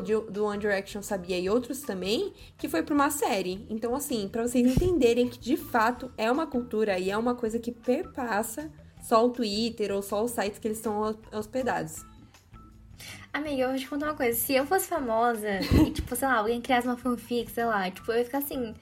de- 0.00 0.30
do 0.30 0.44
One 0.44 0.58
Direction 0.58 1.02
sabia 1.02 1.38
e 1.38 1.48
outros 1.48 1.80
também, 1.80 2.32
que 2.58 2.68
foi 2.68 2.82
pra 2.82 2.94
uma 2.94 3.10
série. 3.10 3.66
Então, 3.70 3.94
assim, 3.94 4.28
pra 4.28 4.42
vocês 4.48 4.66
entenderem 4.66 5.28
que 5.28 5.38
de 5.38 5.56
fato 5.56 6.10
é 6.16 6.30
uma 6.30 6.46
cultura 6.46 6.98
e 6.98 7.10
é 7.10 7.16
uma 7.16 7.34
coisa 7.34 7.58
que 7.58 7.72
perpassa 7.72 8.70
só 9.02 9.24
o 9.24 9.30
Twitter 9.30 9.92
ou 9.92 10.02
só 10.02 10.22
os 10.24 10.30
sites 10.32 10.58
que 10.58 10.66
eles 10.68 10.78
estão 10.78 10.98
hos- 11.00 11.18
hospedados. 11.32 12.04
Amiga, 13.32 13.62
eu 13.64 13.68
vou 13.70 13.78
te 13.78 13.86
contar 13.88 14.06
uma 14.06 14.14
coisa. 14.14 14.38
Se 14.38 14.54
eu 14.54 14.64
fosse 14.66 14.86
famosa 14.88 15.60
e, 15.60 15.90
tipo, 15.90 16.16
sei 16.16 16.26
lá, 16.26 16.34
alguém 16.38 16.60
criasse 16.60 16.86
uma 16.88 16.96
fanfic, 16.96 17.50
sei 17.50 17.64
lá, 17.66 17.90
tipo, 17.90 18.10
eu 18.10 18.18
ia 18.18 18.24
ficar 18.24 18.38
assim. 18.38 18.74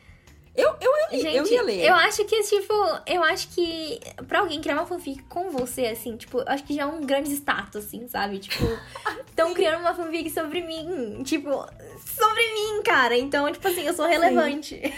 Eu, 0.57 0.69
eu, 0.81 0.91
eu, 1.11 1.21
Gente, 1.21 1.37
eu 1.37 1.47
ia 1.47 1.63
ler. 1.63 1.85
eu 1.85 1.95
acho 1.95 2.25
que, 2.27 2.43
tipo, 2.45 2.73
eu 3.07 3.25
acho 3.25 3.49
que 3.49 3.99
pra 4.29 4.39
alguém 4.39 4.61
criar 4.61 4.77
uma 4.77 4.87
fanfic 4.87 5.21
com 5.25 5.51
você, 5.51 5.87
assim, 5.87 6.17
tipo, 6.17 6.39
eu 6.39 6.45
acho 6.47 6.63
que 6.63 6.75
já 6.75 6.83
é 6.83 6.87
um 6.87 7.01
grande 7.01 7.33
status, 7.33 7.85
assim, 7.85 8.07
sabe? 8.07 8.39
Tipo, 8.39 8.65
estão 9.29 9.53
criando 9.53 9.81
uma 9.81 9.95
fanfic 9.95 10.31
sobre 10.31 10.63
mim, 10.63 11.23
tipo, 11.25 11.51
sobre 11.51 12.53
mim, 12.55 12.83
cara. 12.85 13.17
Então, 13.17 13.51
tipo 13.53 13.67
assim, 13.67 13.83
eu 13.83 13.95
sou 13.95 14.07
relevante. 14.07 14.81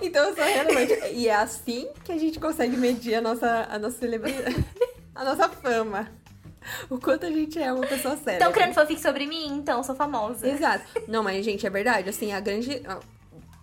Então 0.00 0.28
eu 0.28 0.34
sou 0.36 0.44
relevante. 0.44 0.94
E 1.12 1.26
é 1.28 1.34
assim 1.34 1.88
que 2.04 2.12
a 2.12 2.18
gente 2.18 2.38
consegue 2.38 2.76
medir 2.76 3.16
a 3.16 3.20
nossa, 3.20 3.66
a 3.68 3.78
nossa 3.80 3.98
celebridade, 3.98 4.64
a 5.12 5.24
nossa 5.24 5.48
fama. 5.48 6.08
O 6.88 7.00
quanto 7.00 7.26
a 7.26 7.30
gente 7.30 7.58
é 7.58 7.72
uma 7.72 7.86
pessoa 7.86 8.16
séria. 8.16 8.38
Estão 8.38 8.52
criando 8.52 8.74
fanfic 8.74 9.00
sobre 9.00 9.26
mim, 9.26 9.46
então 9.56 9.78
eu 9.78 9.84
sou 9.84 9.96
famosa. 9.96 10.46
Exato. 10.48 10.84
Não, 11.08 11.22
mas, 11.22 11.44
gente, 11.44 11.66
é 11.66 11.70
verdade. 11.70 12.08
Assim, 12.08 12.32
a 12.32 12.38
grande. 12.38 12.80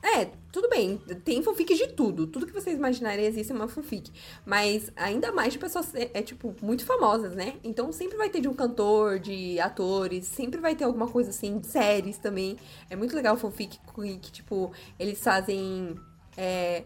É, 0.03 0.27
tudo 0.55 0.69
bem. 0.69 0.97
Tem 1.25 1.43
fanfic 1.43 1.75
de 1.75 1.87
tudo. 1.89 2.25
Tudo 2.25 2.45
que 2.45 2.53
vocês 2.53 2.77
imaginarem 2.77 3.25
existe 3.25 3.51
uma 3.51 3.67
fanfic. 3.67 4.09
Mas 4.45 4.89
ainda 4.95 5.29
mais 5.33 5.51
de 5.51 5.59
pessoas, 5.59 5.93
é, 5.93 6.09
é, 6.13 6.21
tipo, 6.21 6.55
muito 6.61 6.85
famosas, 6.85 7.35
né? 7.35 7.55
Então 7.61 7.91
sempre 7.91 8.17
vai 8.17 8.29
ter 8.29 8.39
de 8.39 8.47
um 8.47 8.53
cantor, 8.53 9.19
de 9.19 9.59
atores. 9.59 10.25
Sempre 10.25 10.61
vai 10.61 10.73
ter 10.73 10.85
alguma 10.85 11.09
coisa 11.09 11.31
assim, 11.31 11.59
de 11.59 11.67
séries 11.67 12.17
também. 12.17 12.55
É 12.89 12.95
muito 12.95 13.13
legal 13.13 13.35
fanfic 13.35 13.77
que, 13.77 14.17
que 14.17 14.31
tipo, 14.31 14.71
eles 14.97 15.21
fazem. 15.21 15.99
É, 16.37 16.85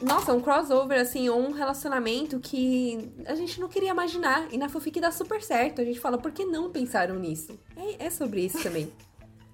nossa, 0.00 0.32
um 0.32 0.40
crossover, 0.40 0.98
assim, 0.98 1.28
ou 1.28 1.40
um 1.40 1.52
relacionamento 1.52 2.40
que 2.40 3.12
a 3.26 3.34
gente 3.34 3.60
não 3.60 3.68
queria 3.68 3.90
imaginar. 3.90 4.50
E 4.50 4.56
na 4.56 4.70
fanfic 4.70 4.98
dá 4.98 5.12
super 5.12 5.42
certo. 5.42 5.82
A 5.82 5.84
gente 5.84 6.00
fala, 6.00 6.16
por 6.16 6.32
que 6.32 6.46
não 6.46 6.70
pensaram 6.70 7.18
nisso? 7.18 7.58
É, 7.76 8.06
é 8.06 8.10
sobre 8.10 8.46
isso 8.46 8.62
também. 8.62 8.90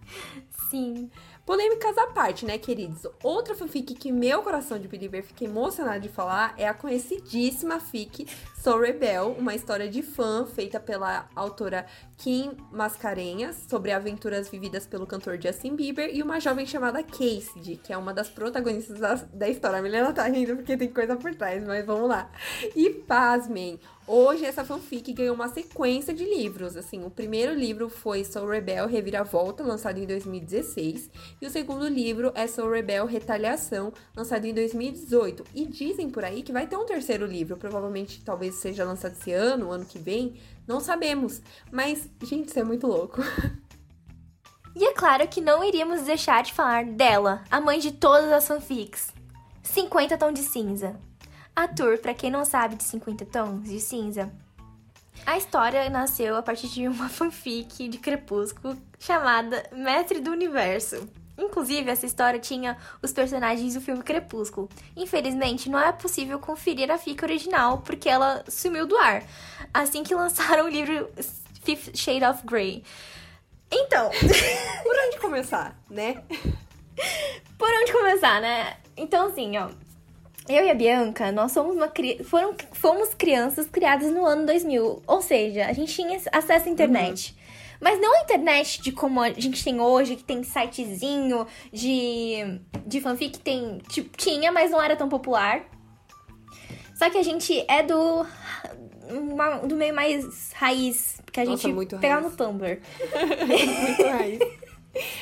Sim. 0.71 1.11
Polêmicas 1.49 1.97
à 1.97 2.09
parte, 2.09 2.45
né, 2.45 2.59
queridos? 2.59 3.07
Outra 3.23 3.55
fanfic 3.55 3.95
que 3.95 4.13
meu 4.13 4.43
coração 4.43 4.79
de 4.79 4.87
believer 4.87 5.25
fica 5.25 5.47
emocionado 5.47 6.01
de 6.01 6.09
falar 6.11 6.53
é 6.59 6.69
a 6.69 6.75
conhecidíssima 6.75 7.81
fic 7.81 8.27
Sou 8.63 8.81
Rebel, 8.81 9.37
uma 9.39 9.55
história 9.55 9.89
de 9.89 10.03
fã 10.03 10.45
feita 10.45 10.81
pela 10.81 11.29
autora 11.37 11.87
Kim 12.17 12.57
Mascarenhas 12.73 13.65
sobre 13.69 13.93
aventuras 13.93 14.49
vividas 14.49 14.85
pelo 14.85 15.07
cantor 15.07 15.41
Justin 15.41 15.77
Bieber 15.77 16.11
e 16.13 16.21
uma 16.25 16.41
jovem 16.41 16.67
chamada 16.67 17.01
Casey, 17.01 17.77
que 17.81 17.93
é 17.93 17.97
uma 17.97 18.13
das 18.13 18.29
protagonistas 18.29 18.99
da, 18.99 19.15
da 19.15 19.49
história. 19.49 19.79
A 19.79 19.83
Milena 19.83 20.13
tá 20.13 20.25
rindo 20.25 20.57
porque 20.57 20.77
tem 20.77 20.93
coisa 20.93 21.15
por 21.15 21.33
trás, 21.37 21.65
mas 21.65 21.87
vamos 21.87 22.09
lá. 22.09 22.29
E 22.75 22.91
pasmem, 22.91 23.79
Hoje 24.11 24.47
essa 24.47 24.65
fanfic 24.65 25.13
ganhou 25.13 25.35
uma 25.35 25.49
sequência 25.49 26.15
de 26.15 26.25
livros. 26.25 26.79
Assim, 26.79 27.05
o 27.05 27.11
primeiro 27.11 27.53
livro 27.53 27.91
foi 27.91 28.25
Soul 28.25 28.49
Rebel 28.49 28.87
Reviravolta, 28.87 29.63
lançado 29.63 29.99
em 29.99 30.07
2016, 30.07 31.11
e 31.43 31.47
o 31.47 31.51
segundo 31.51 31.87
livro 31.87 32.33
é 32.35 32.47
Soul 32.47 32.71
Rebel 32.71 33.05
Retaliação, 33.05 33.93
lançado 34.17 34.47
em 34.47 34.55
2018. 34.55 35.45
E 35.55 35.67
dizem 35.67 36.09
por 36.09 36.25
aí 36.25 36.43
que 36.43 36.55
vai 36.55 36.67
ter 36.67 36.79
um 36.79 36.87
terceiro 36.87 37.27
livro, 37.27 37.59
provavelmente 37.59 38.25
talvez 38.25 38.48
seja 38.53 38.85
lançado 38.85 39.13
esse 39.13 39.33
ano, 39.33 39.71
ano 39.71 39.85
que 39.85 39.99
vem, 39.99 40.41
não 40.67 40.81
sabemos. 40.81 41.41
Mas, 41.71 42.09
gente, 42.23 42.49
isso 42.49 42.59
é 42.59 42.65
muito 42.65 42.87
louco. 42.87 43.23
E 44.77 44.85
é 44.85 44.93
claro 44.93 45.27
que 45.27 45.41
não 45.41 45.65
iríamos 45.65 46.03
deixar 46.03 46.41
de 46.45 46.53
falar 46.53 46.85
dela, 46.85 47.43
a 47.51 47.61
mãe 47.61 47.81
de 47.81 47.91
todas 47.91 48.31
as 48.31 48.47
fanfics. 48.47 49.13
50 49.61 50.17
Tons 50.17 50.35
de 50.35 50.45
Cinza. 50.45 50.95
A 51.57 51.67
tour, 51.67 51.99
pra 51.99 52.15
quem 52.15 52.31
não 52.31 52.45
sabe 52.45 52.77
de 52.77 52.85
50 52.85 53.27
Tons 53.27 53.65
de 53.65 53.81
Cinza, 53.81 54.33
a 55.27 55.37
história 55.37 55.91
nasceu 55.91 56.37
a 56.37 56.43
partir 56.43 56.69
de 56.69 56.87
uma 56.87 57.09
fanfic 57.11 57.89
de 57.89 57.99
Crepúsculo 57.99 58.79
chamada 58.99 59.69
Mestre 59.73 60.21
do 60.21 60.31
Universo. 60.31 61.09
Inclusive, 61.39 61.89
essa 61.89 62.05
história 62.05 62.41
tinha 62.41 62.77
os 63.01 63.13
personagens 63.13 63.75
do 63.75 63.81
filme 63.81 64.03
Crepúsculo. 64.03 64.69
Infelizmente, 64.97 65.71
não 65.71 65.79
é 65.79 65.93
possível 65.93 66.39
conferir 66.41 66.91
a 66.91 66.99
fic 66.99 67.25
original 67.25 67.79
porque 67.79 68.09
ela 68.09 68.45
sumiu 68.49 68.87
do 68.87 68.97
ar 68.99 69.23
assim 69.73 70.03
que 70.03 70.15
lançaram 70.15 70.65
o 70.65 70.69
livro 70.69 71.09
Fifth 71.63 71.97
Shade 71.97 72.25
of 72.25 72.45
Grey. 72.45 72.83
Então, 73.71 74.11
Por 74.83 74.97
onde 75.07 75.19
começar, 75.19 75.79
né? 75.91 76.23
por 77.57 77.69
onde 77.71 77.93
começar, 77.93 78.41
né? 78.41 78.77
Então, 78.97 79.29
assim, 79.29 79.57
ó. 79.59 79.69
Eu 80.49 80.65
e 80.65 80.71
a 80.71 80.75
Bianca, 80.75 81.31
nós 81.31 81.53
somos 81.53 81.77
uma 81.77 81.89
cri... 81.89 82.25
Foram, 82.25 82.55
fomos 82.73 83.13
crianças 83.13 83.67
criadas 83.67 84.11
no 84.11 84.25
ano 84.25 84.47
2000. 84.47 85.03
Ou 85.07 85.23
seja, 85.23 85.67
a 85.67 85.73
gente 85.75 85.95
tinha 85.95 86.19
acesso 86.33 86.69
à 86.69 86.71
internet. 86.71 87.37
Mas 87.81 88.01
não 88.01 88.13
a 88.19 88.23
internet 88.23 88.81
de 88.83 88.91
como 88.93 89.21
a 89.21 89.31
gente 89.31 89.63
tem 89.63 89.81
hoje, 89.81 90.17
que 90.17 90.25
tem 90.25 90.43
sitezinho 90.43 91.47
de, 91.73 92.61
de 92.87 93.01
fanfic, 93.01 93.39
tem, 93.39 93.79
tipo, 93.89 94.17
tinha, 94.17 94.51
mas 94.51 94.71
não 94.71 94.83
era 94.83 94.97
tão 94.97 95.09
popular. 95.09 95.65
Só 96.97 97.09
que 97.09 97.17
a 97.19 97.23
gente 97.23 97.65
é 97.69 97.83
do, 97.85 98.27
uma- 99.09 99.59
do 99.59 99.77
meio 99.77 99.95
mais 99.95 100.53
raiz, 100.55 101.21
que 101.33 101.41
a 101.41 101.45
Nossa, 101.45 101.63
gente 101.63 101.73
muito 101.75 101.97
pegava 101.99 102.29
no 102.29 102.37
Tumblr. 102.37 102.81
Muito 103.47 104.03
raiz. 104.03 104.39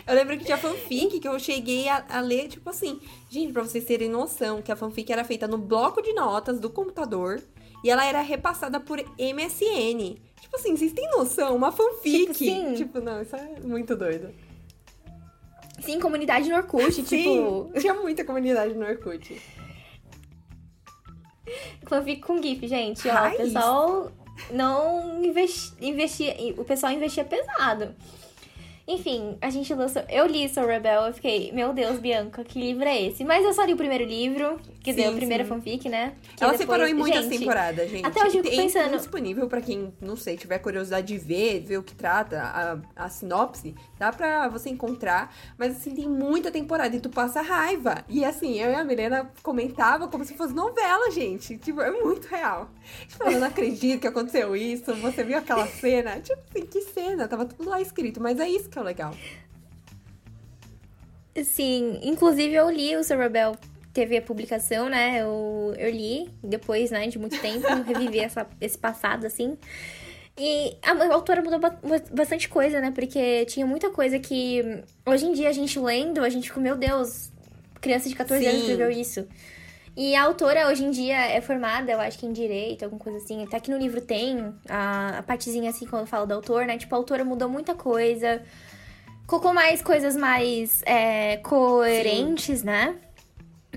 Eu 0.06 0.14
lembro 0.14 0.38
que 0.38 0.44
tinha 0.44 0.56
fanfic 0.56 1.20
que 1.20 1.28
eu 1.28 1.38
cheguei 1.38 1.86
a, 1.88 2.02
a 2.08 2.20
ler, 2.20 2.48
tipo 2.48 2.70
assim, 2.70 2.98
gente, 3.28 3.52
pra 3.52 3.62
vocês 3.62 3.84
terem 3.84 4.08
noção, 4.08 4.62
que 4.62 4.72
a 4.72 4.76
fanfic 4.76 5.12
era 5.12 5.22
feita 5.24 5.46
no 5.46 5.58
bloco 5.58 6.00
de 6.00 6.14
notas 6.14 6.58
do 6.58 6.70
computador 6.70 7.42
e 7.84 7.90
ela 7.90 8.06
era 8.06 8.22
repassada 8.22 8.80
por 8.80 8.98
MSN. 9.18 10.16
Tipo 10.40 10.56
assim, 10.56 10.76
vocês 10.76 10.92
têm 10.92 11.08
noção? 11.10 11.56
Uma 11.56 11.72
fanfic. 11.72 12.26
Tipo, 12.26 12.34
sim. 12.34 12.74
Tipo, 12.74 13.00
não, 13.00 13.20
isso 13.22 13.34
é 13.36 13.60
muito 13.62 13.96
doido. 13.96 14.32
Sim, 15.80 16.00
comunidade 16.00 16.48
no 16.48 16.56
Orkut, 16.56 16.90
tipo, 17.02 17.04
Sim, 17.06 17.70
tinha 17.80 17.94
muita 17.94 18.24
comunidade 18.24 18.74
no 18.74 18.86
Orkut. 18.86 19.40
fanfic 21.86 22.20
com 22.22 22.42
GIF, 22.42 22.66
gente. 22.66 23.08
Ó, 23.08 23.28
o 23.28 23.36
pessoal 23.36 24.12
não 24.50 25.24
investi- 25.24 25.74
investia. 25.80 26.34
O 26.58 26.64
pessoal 26.64 26.92
investia 26.92 27.24
pesado. 27.24 27.94
Enfim, 28.88 29.36
a 29.40 29.50
gente 29.50 29.74
lançou. 29.74 30.00
Eu 30.08 30.26
li 30.26 30.48
Soul 30.48 30.68
Rebel, 30.68 31.06
eu 31.06 31.12
fiquei, 31.12 31.50
meu 31.50 31.72
Deus, 31.72 31.98
Bianca, 31.98 32.44
que 32.44 32.56
livro 32.56 32.84
é 32.84 33.02
esse? 33.02 33.24
Mas 33.24 33.44
eu 33.44 33.52
só 33.52 33.64
li 33.64 33.72
o 33.72 33.76
primeiro 33.76 34.04
livro, 34.04 34.60
dizer, 34.80 35.02
Sim, 35.02 35.08
a 35.08 35.12
primeira 35.12 35.42
sim. 35.42 35.48
fanfic, 35.50 35.88
né? 35.88 36.12
Que 36.36 36.44
Ela 36.44 36.52
depois- 36.52 36.58
separou 36.60 36.86
em 36.86 36.94
muitas 36.94 37.24
gente, 37.24 37.38
temporadas, 37.40 37.90
gente. 37.90 38.06
até 38.06 38.20
hoje 38.20 38.38
eu 38.38 38.44
fico 38.44 38.54
tem 38.54 38.66
pensando- 38.66 38.84
tudo 38.90 38.98
disponível 38.98 39.48
pra 39.48 39.60
quem, 39.60 39.92
não 40.00 40.14
sei, 40.14 40.36
tiver 40.36 40.60
curiosidade 40.60 41.04
de 41.08 41.18
ver, 41.18 41.60
ver 41.62 41.78
o 41.78 41.82
que 41.82 41.96
trata, 41.96 42.40
a, 42.96 43.04
a 43.06 43.08
sinopse, 43.08 43.74
dá 43.98 44.12
pra 44.12 44.46
você 44.46 44.68
encontrar. 44.70 45.34
Mas 45.58 45.76
assim, 45.76 45.92
tem 45.92 46.08
muita 46.08 46.52
temporada 46.52 46.94
e 46.94 47.00
tu 47.00 47.08
passa 47.10 47.40
raiva. 47.42 48.04
E 48.08 48.24
assim, 48.24 48.60
eu 48.60 48.70
e 48.70 48.74
a 48.76 48.84
Milena 48.84 49.32
comentava 49.42 50.06
como 50.06 50.24
se 50.24 50.34
fosse 50.34 50.54
novela, 50.54 51.10
gente. 51.10 51.58
Tipo, 51.58 51.80
é 51.80 51.90
muito 51.90 52.28
real. 52.28 52.70
Tipo, 53.08 53.24
eu 53.24 53.40
não 53.40 53.48
acredito 53.48 54.00
que 54.02 54.06
aconteceu 54.06 54.54
isso, 54.54 54.94
você 54.94 55.24
viu 55.24 55.38
aquela 55.38 55.66
cena. 55.66 56.20
Tipo 56.20 56.40
assim, 56.54 56.66
que 56.66 56.82
cena? 56.82 57.26
Tava 57.26 57.44
tudo 57.46 57.68
lá 57.68 57.80
escrito, 57.80 58.20
mas 58.22 58.38
é 58.38 58.48
isso 58.48 58.70
que 58.76 58.80
é 58.80 58.82
legal. 58.82 59.14
Sim, 61.44 61.98
inclusive 62.02 62.54
eu 62.54 62.70
li 62.70 62.94
o 62.96 63.02
Soul 63.02 63.20
Rebel. 63.20 63.56
Teve 63.92 64.18
a 64.18 64.22
publicação, 64.22 64.90
né? 64.90 65.22
Eu, 65.22 65.74
eu 65.78 65.90
li 65.90 66.28
depois, 66.42 66.90
né, 66.90 67.06
de 67.08 67.18
muito 67.18 67.40
tempo, 67.40 67.66
revivi 67.86 68.20
essa, 68.20 68.46
esse 68.60 68.76
passado, 68.76 69.26
assim. 69.26 69.56
E 70.38 70.76
a, 70.82 70.92
a 70.92 71.14
autora 71.14 71.40
mudou 71.40 71.58
ba- 71.58 71.78
bastante 72.12 72.46
coisa, 72.48 72.78
né? 72.80 72.90
Porque 72.90 73.46
tinha 73.46 73.64
muita 73.64 73.88
coisa 73.88 74.18
que 74.18 74.82
hoje 75.06 75.24
em 75.24 75.32
dia 75.32 75.48
a 75.48 75.52
gente 75.52 75.78
lendo, 75.78 76.22
a 76.22 76.28
gente 76.28 76.48
ficou, 76.48 76.62
meu 76.62 76.76
Deus, 76.76 77.32
criança 77.80 78.08
de 78.10 78.14
14 78.14 78.44
anos 78.46 78.58
Sim. 78.58 78.70
escreveu 78.72 78.90
isso. 78.90 79.26
E 79.96 80.14
a 80.14 80.24
autora 80.24 80.68
hoje 80.68 80.84
em 80.84 80.90
dia 80.90 81.16
é 81.16 81.40
formada, 81.40 81.90
eu 81.90 81.98
acho 81.98 82.18
que 82.18 82.26
em 82.26 82.32
direito, 82.32 82.84
alguma 82.84 83.00
coisa 83.00 83.18
assim. 83.18 83.42
Até 83.42 83.58
que 83.58 83.70
no 83.70 83.78
livro 83.78 84.00
tem 84.00 84.54
a, 84.68 85.18
a 85.18 85.22
partezinha 85.22 85.70
assim 85.70 85.86
quando 85.86 86.06
fala 86.06 86.26
do 86.26 86.34
autor, 86.34 86.66
né? 86.66 86.76
Tipo, 86.76 86.94
a 86.94 86.98
autora 86.98 87.24
mudou 87.24 87.48
muita 87.48 87.74
coisa. 87.74 88.42
Colocou 89.26 89.54
mais 89.54 89.80
coisas 89.80 90.14
mais 90.14 90.82
é, 90.84 91.38
coerentes, 91.38 92.62
né? 92.62 92.94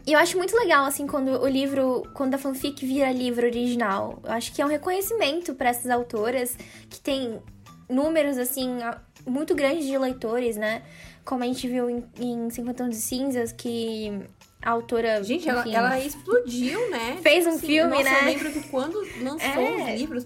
E 0.05 0.13
eu 0.13 0.19
acho 0.19 0.37
muito 0.37 0.55
legal, 0.57 0.85
assim, 0.85 1.07
quando 1.07 1.41
o 1.41 1.47
livro, 1.47 2.03
quando 2.13 2.33
a 2.33 2.37
fanfic 2.37 2.85
vira 2.85 3.11
livro 3.11 3.45
original. 3.45 4.19
Eu 4.23 4.31
acho 4.33 4.51
que 4.53 4.61
é 4.61 4.65
um 4.65 4.69
reconhecimento 4.69 5.55
para 5.55 5.69
essas 5.69 5.89
autoras 5.89 6.57
que 6.89 6.99
tem 6.99 7.39
números, 7.87 8.37
assim, 8.37 8.79
muito 9.25 9.55
grandes 9.55 9.85
de 9.85 9.97
leitores, 9.97 10.57
né? 10.57 10.83
Como 11.23 11.43
a 11.43 11.47
gente 11.47 11.67
viu 11.67 11.89
em, 11.89 12.03
em 12.19 12.49
50 12.49 12.83
Tons 12.83 12.95
de 12.95 13.01
Cinzas, 13.01 13.51
que 13.51 14.21
a 14.61 14.71
autora. 14.71 15.23
Gente, 15.23 15.47
ela, 15.47 15.63
ela 15.69 15.99
explodiu, 15.99 16.89
né? 16.89 17.17
Fez 17.23 17.45
um 17.45 17.49
Assim, 17.51 17.67
filme, 17.67 17.91
nossa, 17.91 18.03
né? 18.09 18.21
Eu 18.21 18.25
lembro 18.25 18.51
que 18.51 18.67
quando 18.69 18.99
lançou 19.21 19.61
É. 19.61 19.93
os 19.93 19.99
livros. 19.99 20.25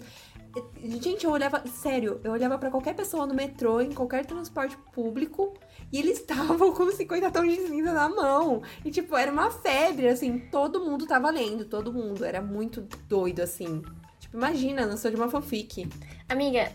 Gente, 1.02 1.24
eu 1.24 1.32
olhava. 1.32 1.62
Sério, 1.66 2.20
eu 2.22 2.30
olhava 2.30 2.56
pra 2.58 2.70
qualquer 2.70 2.94
pessoa 2.94 3.26
no 3.26 3.34
metrô, 3.34 3.80
em 3.80 3.90
qualquer 3.92 4.24
transporte 4.24 4.76
público, 4.92 5.52
e 5.92 5.98
eles 5.98 6.18
estavam 6.20 6.72
com 6.72 6.90
50 6.90 7.30
tons 7.30 7.52
de 7.52 7.66
cinza 7.66 7.92
na 7.92 8.08
mão. 8.08 8.62
E, 8.84 8.90
tipo, 8.90 9.16
era 9.16 9.32
uma 9.32 9.50
febre, 9.50 10.06
assim, 10.08 10.38
todo 10.50 10.84
mundo 10.84 11.06
tava 11.06 11.28
lendo, 11.30 11.64
todo 11.64 11.92
mundo. 11.92 12.24
Era 12.24 12.40
muito 12.40 12.82
doido, 13.08 13.40
assim. 13.40 13.82
Tipo, 14.20 14.36
imagina, 14.36 14.86
lançou 14.86 15.10
de 15.10 15.16
uma 15.16 15.28
fanfic. 15.28 15.88
Amiga. 16.28 16.70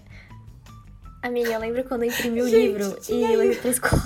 Amiga, 1.22 1.52
eu 1.52 1.60
lembro 1.60 1.84
quando 1.86 2.04
eu 2.04 2.10
imprimi 2.10 2.42
o 2.42 2.48
livro 2.48 2.98
e 2.98 3.02
tinha 3.02 3.30
levei 3.30 3.56
pra 3.58 3.70
escola. 3.72 4.02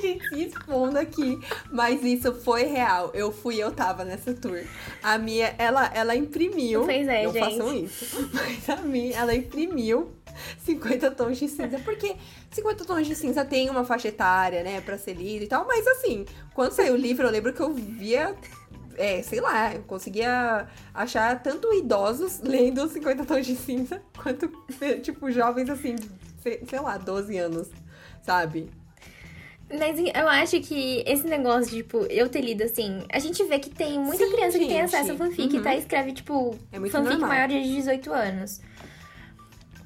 Gente 0.00 0.28
se 0.28 0.44
expondo 0.44 0.98
aqui. 0.98 1.38
Mas 1.70 2.02
isso 2.02 2.32
foi 2.34 2.64
real. 2.64 3.10
Eu 3.14 3.32
fui, 3.32 3.56
eu 3.56 3.70
tava 3.70 4.04
nessa 4.04 4.32
tour. 4.34 4.62
A 5.02 5.18
minha, 5.18 5.54
ela, 5.58 5.90
ela 5.94 6.16
imprimiu. 6.16 6.84
Pois 6.84 7.06
é, 7.06 7.24
não 7.24 7.32
gente. 7.32 7.44
façam 7.44 7.74
isso. 7.74 8.30
Mas 8.32 8.68
a 8.68 8.76
minha, 8.82 9.16
ela 9.16 9.34
imprimiu 9.34 10.12
50 10.64 11.10
tons 11.12 11.38
de 11.38 11.48
cinza. 11.48 11.78
Porque 11.80 12.16
50 12.50 12.84
tons 12.84 13.06
de 13.06 13.14
cinza 13.14 13.44
tem 13.44 13.70
uma 13.70 13.84
faixa 13.84 14.08
etária, 14.08 14.62
né, 14.62 14.80
pra 14.80 14.98
ser 14.98 15.14
lido 15.14 15.44
e 15.44 15.48
tal. 15.48 15.66
Mas 15.66 15.86
assim, 15.86 16.24
quando 16.54 16.72
saiu 16.72 16.94
o 16.94 16.96
livro, 16.96 17.26
eu 17.26 17.30
lembro 17.30 17.52
que 17.52 17.60
eu 17.60 17.72
via. 17.72 18.34
É, 18.96 19.22
sei 19.22 19.40
lá, 19.40 19.74
eu 19.74 19.82
conseguia 19.84 20.66
achar 20.92 21.42
tanto 21.42 21.72
idosos 21.72 22.40
lendo 22.42 22.86
50 22.86 23.24
tons 23.24 23.46
de 23.46 23.56
cinza, 23.56 24.02
quanto, 24.20 24.50
tipo, 25.00 25.30
jovens 25.30 25.70
assim, 25.70 25.96
sei, 26.42 26.62
sei 26.68 26.80
lá, 26.80 26.98
12 26.98 27.38
anos, 27.38 27.68
sabe? 28.20 28.68
Mas 29.78 29.98
eu 29.98 30.28
acho 30.28 30.60
que 30.60 31.04
esse 31.06 31.24
negócio, 31.26 31.70
tipo, 31.76 31.98
eu 32.10 32.28
ter 32.28 32.40
lido 32.40 32.62
assim, 32.64 33.04
a 33.12 33.18
gente 33.20 33.42
vê 33.44 33.58
que 33.58 33.70
tem 33.70 33.98
muita 34.00 34.24
Sim, 34.24 34.32
criança 34.32 34.58
que 34.58 34.66
tem 34.66 34.76
gente. 34.78 34.94
acesso 34.96 35.12
a 35.12 35.16
fanfic 35.16 35.54
Uhum. 35.54 35.60
e 35.60 35.62
tá 35.62 35.76
escreve, 35.76 36.12
tipo, 36.12 36.58
É 36.72 36.76
fanfic 36.76 36.92
normal. 37.18 37.28
maior 37.28 37.48
de 37.48 37.62
18 37.62 38.12
anos. 38.12 38.60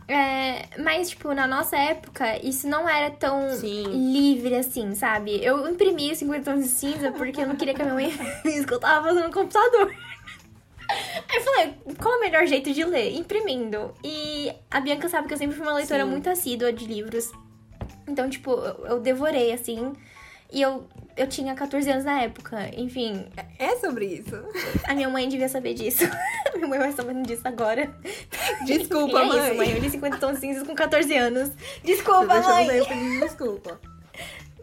É, 0.06 0.66
mas, 0.82 1.10
tipo, 1.10 1.32
na 1.32 1.46
nossa 1.46 1.76
época, 1.78 2.38
isso 2.46 2.68
não 2.68 2.86
era 2.88 3.10
tão 3.10 3.50
Sim. 3.52 4.12
livre 4.12 4.54
assim, 4.54 4.94
sabe? 4.94 5.42
Eu 5.42 5.66
imprimi 5.68 6.12
os 6.12 6.18
50 6.18 6.50
tons 6.50 6.62
de 6.64 6.68
cinza 6.70 7.10
porque 7.12 7.40
eu 7.40 7.46
não 7.48 7.56
queria 7.56 7.72
que 7.74 7.80
a 7.80 7.84
minha 7.86 7.94
mãe 7.94 8.10
visse 8.44 8.66
que 8.66 8.74
eu 8.74 8.80
tava 8.80 9.08
fazendo 9.08 9.24
no 9.28 9.32
computador. 9.32 9.94
Aí 10.88 11.36
eu 11.36 11.42
falei, 11.42 11.74
qual 11.98 12.14
é 12.14 12.16
o 12.18 12.20
melhor 12.20 12.46
jeito 12.46 12.70
de 12.72 12.84
ler? 12.84 13.14
Imprimindo. 13.16 13.94
E 14.04 14.52
a 14.70 14.78
Bianca 14.80 15.08
sabe 15.08 15.26
que 15.26 15.32
eu 15.34 15.38
sempre 15.38 15.56
fui 15.56 15.66
uma 15.66 15.74
leitora 15.74 16.04
Sim. 16.04 16.10
muito 16.10 16.28
assídua 16.28 16.70
de 16.72 16.84
livros. 16.86 17.30
Então, 18.06 18.28
tipo, 18.28 18.50
eu 18.52 18.86
eu 18.86 19.00
devorei, 19.00 19.52
assim. 19.52 19.92
E 20.52 20.62
eu, 20.62 20.86
eu 21.16 21.26
tinha 21.26 21.52
14 21.54 21.90
anos 21.90 22.04
na 22.04 22.20
época. 22.22 22.70
Enfim, 22.76 23.26
É 23.58 23.74
sobre 23.76 24.06
isso. 24.06 24.36
a 24.84 24.94
minha 24.94 25.08
mãe 25.08 25.28
devia 25.28 25.48
saber 25.48 25.74
disso. 25.74 26.04
minha 26.54 26.68
mãe 26.68 26.78
vai 26.78 26.92
sabendo 26.92 27.26
disso 27.26 27.42
agora. 27.48 27.92
Desculpa, 28.64 29.18
E 29.18 29.22
é 29.22 29.26
mãe. 29.26 29.46
isso, 29.48 29.56
mãe. 29.56 29.70
Eu 29.72 29.78
li 29.80 29.90
50 29.90 30.18
tons 30.18 30.38
cinzas 30.38 30.62
com 30.66 30.74
14 30.74 31.12
anos. 31.16 31.50
Desculpa, 31.82 32.34
eu 32.36 32.42
mãe. 32.42 32.66
eu 32.76 32.86
pedir 32.86 33.20
desculpa. 33.20 33.80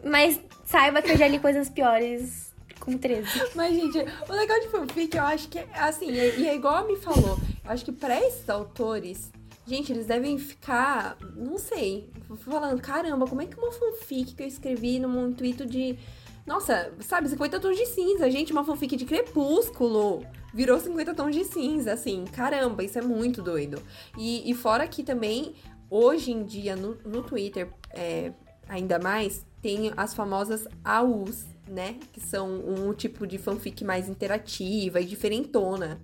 Mas 0.03 0.39
saiba 0.65 1.01
que 1.01 1.11
eu 1.11 1.17
já 1.17 1.27
li 1.27 1.39
coisas 1.39 1.69
piores 1.69 2.53
com 2.79 2.97
13. 2.97 3.27
Mas, 3.55 3.75
gente, 3.75 3.97
o 4.29 4.33
legal 4.33 4.59
de 4.61 4.69
fanfic, 4.69 5.15
eu 5.17 5.23
acho 5.25 5.49
que 5.49 5.59
é 5.59 5.67
assim, 5.75 6.09
e 6.09 6.39
e 6.39 6.47
é 6.47 6.55
igual 6.55 6.75
a 6.75 6.83
me 6.83 6.95
falou. 6.97 7.37
Eu 7.65 7.71
acho 7.71 7.83
que 7.85 7.91
pra 7.91 8.17
esses 8.19 8.49
autores, 8.49 9.29
gente, 9.65 9.91
eles 9.91 10.05
devem 10.05 10.37
ficar, 10.37 11.17
não 11.35 11.57
sei, 11.57 12.09
falando, 12.37 12.81
caramba, 12.81 13.27
como 13.27 13.41
é 13.41 13.45
que 13.45 13.57
uma 13.57 13.71
fanfic 13.71 14.35
que 14.35 14.43
eu 14.43 14.47
escrevi 14.47 14.99
no 14.99 15.27
intuito 15.27 15.65
de. 15.65 15.97
Nossa, 16.45 16.91
sabe, 16.99 17.29
50 17.29 17.59
tons 17.59 17.77
de 17.77 17.85
cinza, 17.85 18.29
gente, 18.29 18.51
uma 18.51 18.63
fanfic 18.63 18.95
de 18.95 19.05
crepúsculo. 19.05 20.25
Virou 20.53 20.79
50 20.79 21.13
tons 21.13 21.35
de 21.35 21.45
cinza, 21.45 21.93
assim, 21.93 22.25
caramba, 22.25 22.83
isso 22.83 22.97
é 22.97 23.01
muito 23.01 23.41
doido. 23.41 23.81
E, 24.17 24.49
e 24.49 24.53
fora 24.53 24.87
que 24.87 25.03
também, 25.03 25.53
hoje 25.89 26.31
em 26.31 26.43
dia, 26.43 26.75
no, 26.75 26.97
no 27.05 27.21
Twitter, 27.21 27.71
é, 27.91 28.33
ainda 28.67 28.97
mais, 28.99 29.45
tem 29.61 29.93
as 29.95 30.13
famosas 30.13 30.67
AUs, 30.83 31.45
né? 31.67 31.97
Que 32.11 32.19
são 32.19 32.49
um 32.49 32.93
tipo 32.93 33.27
de 33.27 33.37
fanfic 33.37 33.83
mais 33.85 34.09
interativa 34.09 34.99
e 34.99 35.05
diferentona. 35.05 36.01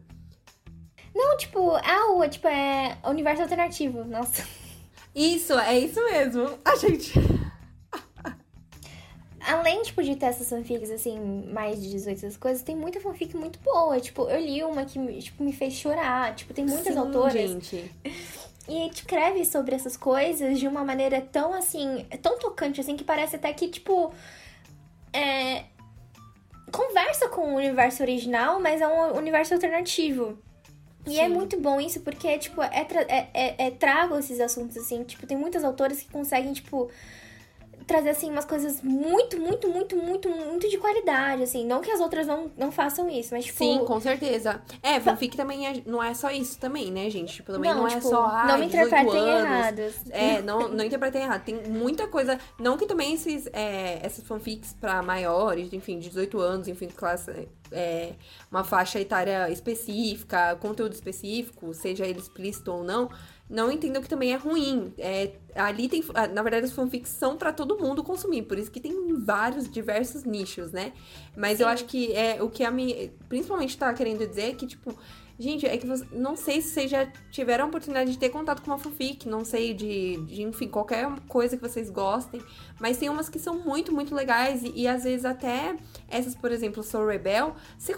Não, 1.17 1.36
tipo, 1.36 1.71
a 1.71 2.12
U, 2.12 2.29
tipo, 2.29 2.47
é 2.47 2.95
universo 3.03 3.41
alternativo. 3.41 4.03
Nossa. 4.05 4.45
Isso, 5.15 5.57
é 5.57 5.79
isso 5.79 6.00
mesmo. 6.05 6.59
A 6.63 6.75
gente. 6.75 7.12
Além, 9.41 9.81
tipo, 9.81 10.03
de 10.03 10.15
ter 10.15 10.27
essas 10.27 10.47
fanfics, 10.47 10.91
assim, 10.91 11.19
mais 11.51 11.81
de 11.81 11.89
18 11.89 12.17
essas 12.17 12.38
coisas, 12.38 12.62
tem 12.62 12.75
muita 12.75 13.01
fanfic 13.01 13.36
muito 13.36 13.57
boa. 13.59 14.00
Tipo, 14.00 14.29
eu 14.29 14.39
li 14.39 14.63
uma 14.63 14.86
que, 14.86 15.00
tipo, 15.19 15.43
me 15.43 15.51
fez 15.51 15.74
chorar. 15.74 16.36
Tipo, 16.36 16.53
tem 16.53 16.63
muitas 16.63 16.93
Sim, 16.93 17.00
autoras 17.00 17.33
Gente. 17.33 17.91
e 18.69 18.88
escreve 18.89 19.43
sobre 19.43 19.74
essas 19.74 19.97
coisas 19.97 20.59
de 20.59 20.67
uma 20.67 20.83
maneira 20.83 21.19
tão 21.19 21.51
assim, 21.51 22.05
tão 22.21 22.38
tocante 22.38 22.79
assim, 22.79 22.95
que 22.95 23.03
parece 23.03 23.38
até 23.38 23.51
que, 23.53 23.69
tipo. 23.69 24.13
É, 25.12 25.63
conversa 26.71 27.27
com 27.29 27.53
o 27.53 27.55
universo 27.55 28.03
original, 28.03 28.59
mas 28.59 28.81
é 28.81 28.88
um 28.88 29.17
universo 29.17 29.55
alternativo. 29.55 30.38
E 31.07 31.19
é 31.19 31.25
Sim. 31.25 31.25
é 31.25 31.29
muito 31.29 31.59
bom 31.59 31.79
isso, 31.79 32.01
porque, 32.01 32.37
tipo, 32.37 32.61
é, 32.61 32.85
é, 33.07 33.27
é, 33.33 33.67
é 33.67 33.71
trago 33.71 34.17
esses 34.17 34.39
assuntos, 34.39 34.77
assim. 34.77 35.03
Tipo, 35.03 35.25
tem 35.25 35.37
muitas 35.37 35.63
autoras 35.63 36.01
que 36.01 36.11
conseguem, 36.11 36.53
tipo, 36.53 36.89
trazer, 37.88 38.10
assim, 38.10 38.29
umas 38.29 38.46
coisas 38.46 38.82
muito, 38.84 39.39
muito, 39.39 39.70
muito, 39.70 39.96
muito, 39.96 40.29
muito 40.29 40.70
de 40.70 40.77
qualidade, 40.77 41.44
assim. 41.44 41.65
Não 41.65 41.82
que 41.82 41.89
as 41.89 42.01
outras 42.01 42.27
não, 42.27 42.51
não 42.58 42.72
façam 42.72 43.10
isso, 43.10 43.34
mas, 43.34 43.46
tipo... 43.46 43.58
Sim, 43.58 43.86
com 43.86 44.00
certeza. 44.00 44.62
É, 44.84 45.00
fanfic 45.00 45.38
também 45.38 45.65
é, 45.65 45.82
não 45.86 46.03
é 46.03 46.13
só 46.13 46.29
isso 46.29 46.60
também, 46.60 46.91
né, 46.91 47.10
gente? 47.10 47.36
Tipo, 47.36 47.53
também 47.53 47.72
não, 47.72 47.79
não 47.79 47.88
é 47.88 47.96
tipo, 47.96 48.08
é 48.08 48.10
só, 48.10 48.25
ah, 48.25 48.46
Não 48.48 48.58
me 48.60 48.65
interpretem 48.65 49.29
errado. 49.29 49.82
É, 50.10 50.41
não, 50.41 50.67
não 50.67 50.84
interpretem 50.84 51.22
errado. 51.24 51.44
Tem 51.44 51.56
muita 51.70 52.08
coisa... 52.08 52.38
Não 52.60 52.77
que 52.77 52.86
também 52.86 53.13
esses, 53.13 53.48
é, 53.53 54.00
essas 54.03 54.24
fanfics 54.25 54.74
pra 54.74 55.01
maiores, 55.01 55.72
enfim, 55.72 55.98
de 55.98 56.10
18 56.10 56.39
anos, 56.39 56.67
enfim, 56.67 56.88
classe... 56.88 57.48
É, 57.70 58.13
uma 58.50 58.63
faixa 58.63 58.98
etária 58.98 59.50
específica, 59.50 60.56
conteúdo 60.56 60.94
específico, 60.94 61.74
seja 61.74 62.06
ele 62.06 62.20
explícito 62.20 62.72
ou 62.72 62.82
não 62.82 63.10
não 63.50 63.72
entendam 63.72 64.01
que 64.01 64.10
também 64.10 64.34
é 64.34 64.36
ruim. 64.36 64.94
É, 64.98 65.32
ali 65.56 65.88
tem. 65.88 66.04
Ah, 66.13 66.27
na 66.27 66.42
verdade, 66.42 66.66
as 66.66 66.74
fanfics 66.74 67.10
são 67.10 67.38
para 67.38 67.54
todo 67.54 67.77
mundo 67.77 68.04
consumir, 68.04 68.44
por 68.44 68.58
isso 68.58 68.70
que 68.70 68.80
tem 68.80 69.13
vários, 69.13 69.70
diversos 69.70 70.24
nichos, 70.24 70.72
né? 70.72 70.92
Mas 71.36 71.58
Sim. 71.58 71.63
eu 71.63 71.70
acho 71.70 71.86
que 71.86 72.12
é 72.13 72.42
o 72.42 72.50
que 72.50 72.63
a 72.63 72.72
minha. 72.72 73.10
Principalmente 73.30 73.77
tá 73.77 73.94
querendo 73.94 74.27
dizer 74.27 74.50
é 74.50 74.54
que, 74.54 74.68
tipo, 74.68 74.98
Gente, 75.39 75.67
é 75.67 75.77
que 75.77 75.86
você, 75.86 76.03
não 76.12 76.36
sei 76.36 76.62
se 76.62 76.70
vocês 76.70 76.89
já 76.89 77.06
tiveram 77.29 77.65
a 77.65 77.67
oportunidade 77.67 78.12
de 78.12 78.17
ter 78.17 78.29
contato 78.29 78.63
com 78.63 78.72
uma 78.72 78.79
fanfic, 78.79 79.29
não 79.29 79.46
sei, 79.46 79.72
de, 79.72 80.17
de 80.25 80.41
enfim, 80.41 80.67
qualquer 80.67 81.08
coisa 81.27 81.56
que 81.56 81.62
vocês 81.62 81.91
gostem. 81.91 82.41
Mas 82.79 82.98
tem 82.98 83.08
umas 83.08 83.29
que 83.29 83.38
são 83.38 83.60
muito, 83.60 83.94
muito 83.94 84.15
legais. 84.15 84.63
E, 84.63 84.72
e 84.75 84.88
às 84.88 85.03
vezes 85.03 85.25
até 85.25 85.75
essas, 86.10 86.34
por 86.34 86.51
exemplo, 86.51 86.82
Sou 86.82 87.06
Rebel, 87.06 87.53
você, 87.77 87.96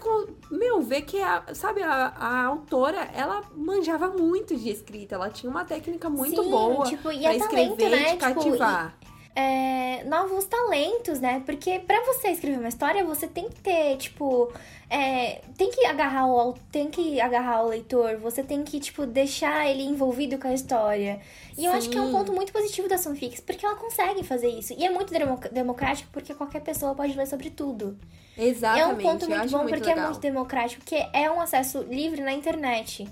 meu, 0.50 0.82
vê 0.82 1.00
que, 1.00 1.18
a, 1.22 1.44
sabe, 1.54 1.82
a, 1.82 2.08
a 2.08 2.44
autora, 2.44 3.08
ela 3.14 3.42
manjava 3.56 4.08
muito 4.08 4.54
de 4.54 4.68
escrita. 4.68 5.14
Ela 5.14 5.30
tinha 5.30 5.48
uma 5.48 5.64
técnica 5.64 6.10
muito 6.10 6.42
Sim, 6.42 6.50
boa 6.50 6.84
tipo, 6.84 7.04
pra 7.04 7.14
é 7.14 7.36
escrever 7.36 7.76
talento, 7.76 7.90
né? 7.90 8.02
e 8.02 8.04
tipo, 8.04 8.18
cativar. 8.18 8.98
E 8.99 8.99
é, 9.34 10.02
novos 10.04 10.44
talentos, 10.44 11.20
né? 11.20 11.42
Porque 11.46 11.78
para 11.78 12.04
você 12.04 12.28
escrever 12.28 12.58
uma 12.58 12.68
história, 12.68 13.04
você 13.04 13.28
tem 13.28 13.48
que 13.48 13.60
ter, 13.60 13.96
tipo, 13.96 14.52
é, 14.88 15.40
tem 15.56 15.70
que 15.70 15.86
agarrar 15.86 16.26
o 16.26 16.54
tem 16.72 16.88
que 16.88 17.20
agarrar 17.20 17.62
o 17.62 17.68
leitor, 17.68 18.16
você 18.16 18.42
tem 18.42 18.64
que, 18.64 18.80
tipo, 18.80 19.06
deixar 19.06 19.68
ele 19.68 19.82
envolvido 19.82 20.36
com 20.38 20.48
a 20.48 20.52
história. 20.52 21.20
E 21.52 21.56
Sim. 21.56 21.66
eu 21.66 21.72
acho 21.72 21.88
que 21.88 21.96
é 21.96 22.00
um 22.00 22.10
ponto 22.10 22.32
muito 22.32 22.52
positivo 22.52 22.88
da 22.88 22.98
fanfics, 22.98 23.40
porque 23.40 23.64
ela 23.64 23.76
consegue 23.76 24.24
fazer 24.24 24.48
isso. 24.48 24.74
E 24.76 24.84
é 24.84 24.90
muito 24.90 25.12
democrático, 25.52 26.08
porque 26.12 26.34
qualquer 26.34 26.60
pessoa 26.60 26.94
pode 26.94 27.16
ler 27.16 27.26
sobre 27.26 27.50
tudo. 27.50 27.96
Exatamente. 28.36 28.82
É 28.82 28.86
um 28.86 28.96
ponto 28.96 29.28
muito 29.28 29.50
bom, 29.50 29.58
muito 29.58 29.70
porque 29.70 29.88
legal. 29.88 30.04
é 30.04 30.08
muito 30.08 30.20
democrático, 30.20 30.82
porque 30.82 31.06
é 31.12 31.30
um 31.30 31.40
acesso 31.40 31.82
livre 31.82 32.22
na 32.22 32.32
internet. 32.32 33.06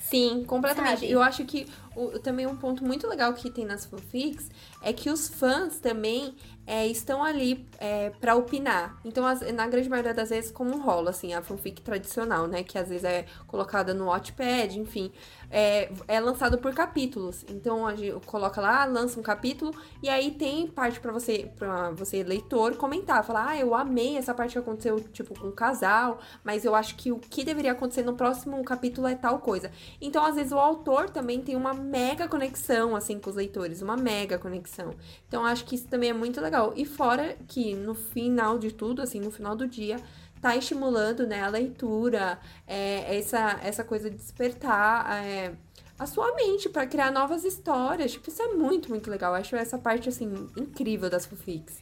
Sim, 0.00 0.44
completamente. 0.46 1.00
Sabe? 1.00 1.10
Eu 1.10 1.22
acho 1.22 1.44
que 1.46 1.66
o, 1.96 2.18
também 2.18 2.46
um 2.46 2.56
ponto 2.56 2.84
muito 2.84 3.06
legal 3.06 3.32
que 3.34 3.50
tem 3.50 3.64
nas 3.64 3.84
fanfics 3.84 4.50
é 4.82 4.92
que 4.92 5.10
os 5.10 5.28
fãs 5.28 5.78
também 5.78 6.34
é, 6.66 6.86
estão 6.86 7.22
ali 7.22 7.66
é, 7.78 8.10
para 8.10 8.34
opinar. 8.34 8.98
Então, 9.04 9.26
as, 9.26 9.40
na 9.52 9.66
grande 9.66 9.88
maioria 9.88 10.14
das 10.14 10.30
vezes, 10.30 10.50
como 10.50 10.78
rola, 10.78 11.10
assim, 11.10 11.34
a 11.34 11.42
fanfic 11.42 11.82
tradicional, 11.82 12.46
né? 12.46 12.62
Que 12.62 12.78
às 12.78 12.88
vezes 12.88 13.04
é 13.04 13.26
colocada 13.46 13.92
no 13.92 14.06
Wattpad, 14.06 14.78
enfim 14.78 15.12
é, 15.52 15.92
é 16.08 16.18
lançado 16.18 16.56
por 16.56 16.74
capítulos. 16.74 17.44
Então 17.48 17.86
a 17.86 17.94
gente 17.94 18.18
coloca 18.24 18.60
lá, 18.60 18.84
lança 18.86 19.20
um 19.20 19.22
capítulo 19.22 19.72
e 20.02 20.08
aí 20.08 20.30
tem 20.30 20.66
parte 20.66 20.98
para 20.98 21.12
você, 21.12 21.50
para 21.56 21.90
você 21.90 22.22
leitor 22.22 22.74
comentar, 22.76 23.22
falar: 23.22 23.50
"Ah, 23.50 23.58
eu 23.58 23.74
amei 23.74 24.16
essa 24.16 24.32
parte 24.32 24.52
que 24.52 24.58
aconteceu 24.58 24.98
tipo 25.12 25.38
com 25.38 25.48
um 25.48 25.52
casal, 25.52 26.18
mas 26.42 26.64
eu 26.64 26.74
acho 26.74 26.96
que 26.96 27.12
o 27.12 27.18
que 27.18 27.44
deveria 27.44 27.72
acontecer 27.72 28.02
no 28.02 28.14
próximo 28.14 28.64
capítulo 28.64 29.06
é 29.06 29.14
tal 29.14 29.40
coisa". 29.40 29.70
Então, 30.00 30.24
às 30.24 30.36
vezes 30.36 30.52
o 30.52 30.58
autor 30.58 31.10
também 31.10 31.42
tem 31.42 31.54
uma 31.54 31.74
mega 31.82 32.28
conexão 32.28 32.96
assim 32.96 33.18
com 33.18 33.28
os 33.28 33.36
leitores, 33.36 33.82
uma 33.82 33.96
mega 33.96 34.38
conexão. 34.38 34.94
Então, 35.28 35.44
acho 35.44 35.64
que 35.64 35.74
isso 35.74 35.88
também 35.88 36.10
é 36.10 36.12
muito 36.14 36.40
legal. 36.40 36.72
E 36.76 36.84
fora 36.84 37.36
que 37.48 37.74
no 37.74 37.94
final 37.94 38.58
de 38.58 38.72
tudo, 38.72 39.02
assim, 39.02 39.20
no 39.20 39.30
final 39.30 39.54
do 39.54 39.66
dia, 39.66 39.96
tá 40.40 40.56
estimulando 40.56 41.26
né, 41.26 41.42
a 41.42 41.48
leitura, 41.48 42.38
é, 42.66 43.18
essa, 43.18 43.60
essa 43.62 43.84
coisa 43.84 44.10
de 44.10 44.16
despertar 44.16 45.24
é, 45.24 45.54
a 45.98 46.06
sua 46.06 46.34
mente 46.34 46.68
para 46.68 46.86
criar 46.86 47.10
novas 47.12 47.44
histórias. 47.44 48.12
Tipo, 48.12 48.28
isso 48.28 48.42
é 48.42 48.48
muito, 48.48 48.88
muito 48.88 49.10
legal. 49.10 49.34
Acho 49.34 49.54
essa 49.54 49.78
parte, 49.78 50.08
assim, 50.08 50.48
incrível 50.56 51.08
das 51.08 51.26
fanfics. 51.26 51.80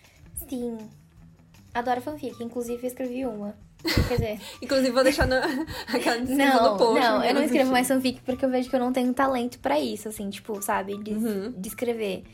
Sim. 0.48 0.76
Adoro 1.72 2.00
fanfic. 2.00 2.42
Inclusive, 2.42 2.86
escrevi 2.86 3.24
uma. 3.24 3.56
Quer 4.08 4.14
dizer... 4.18 4.40
Inclusive, 4.62 4.90
vou 4.90 5.02
deixar 5.02 5.26
no... 5.26 5.36
aquela 5.88 6.18
descrição 6.18 6.62
não, 6.62 6.72
do 6.72 6.78
post. 6.78 7.00
Não, 7.00 7.24
eu 7.24 7.34
não 7.34 7.42
escrevo 7.42 7.72
mais 7.72 7.88
fanfic 7.88 8.20
porque 8.22 8.44
eu 8.44 8.50
vejo 8.50 8.68
que 8.68 8.76
eu 8.76 8.80
não 8.80 8.92
tenho 8.92 9.12
talento 9.12 9.58
para 9.58 9.78
isso, 9.78 10.08
assim, 10.08 10.28
tipo, 10.30 10.60
sabe? 10.62 10.96
De, 10.98 11.12
uhum. 11.12 11.52
de 11.56 11.68
escrever. 11.68 12.24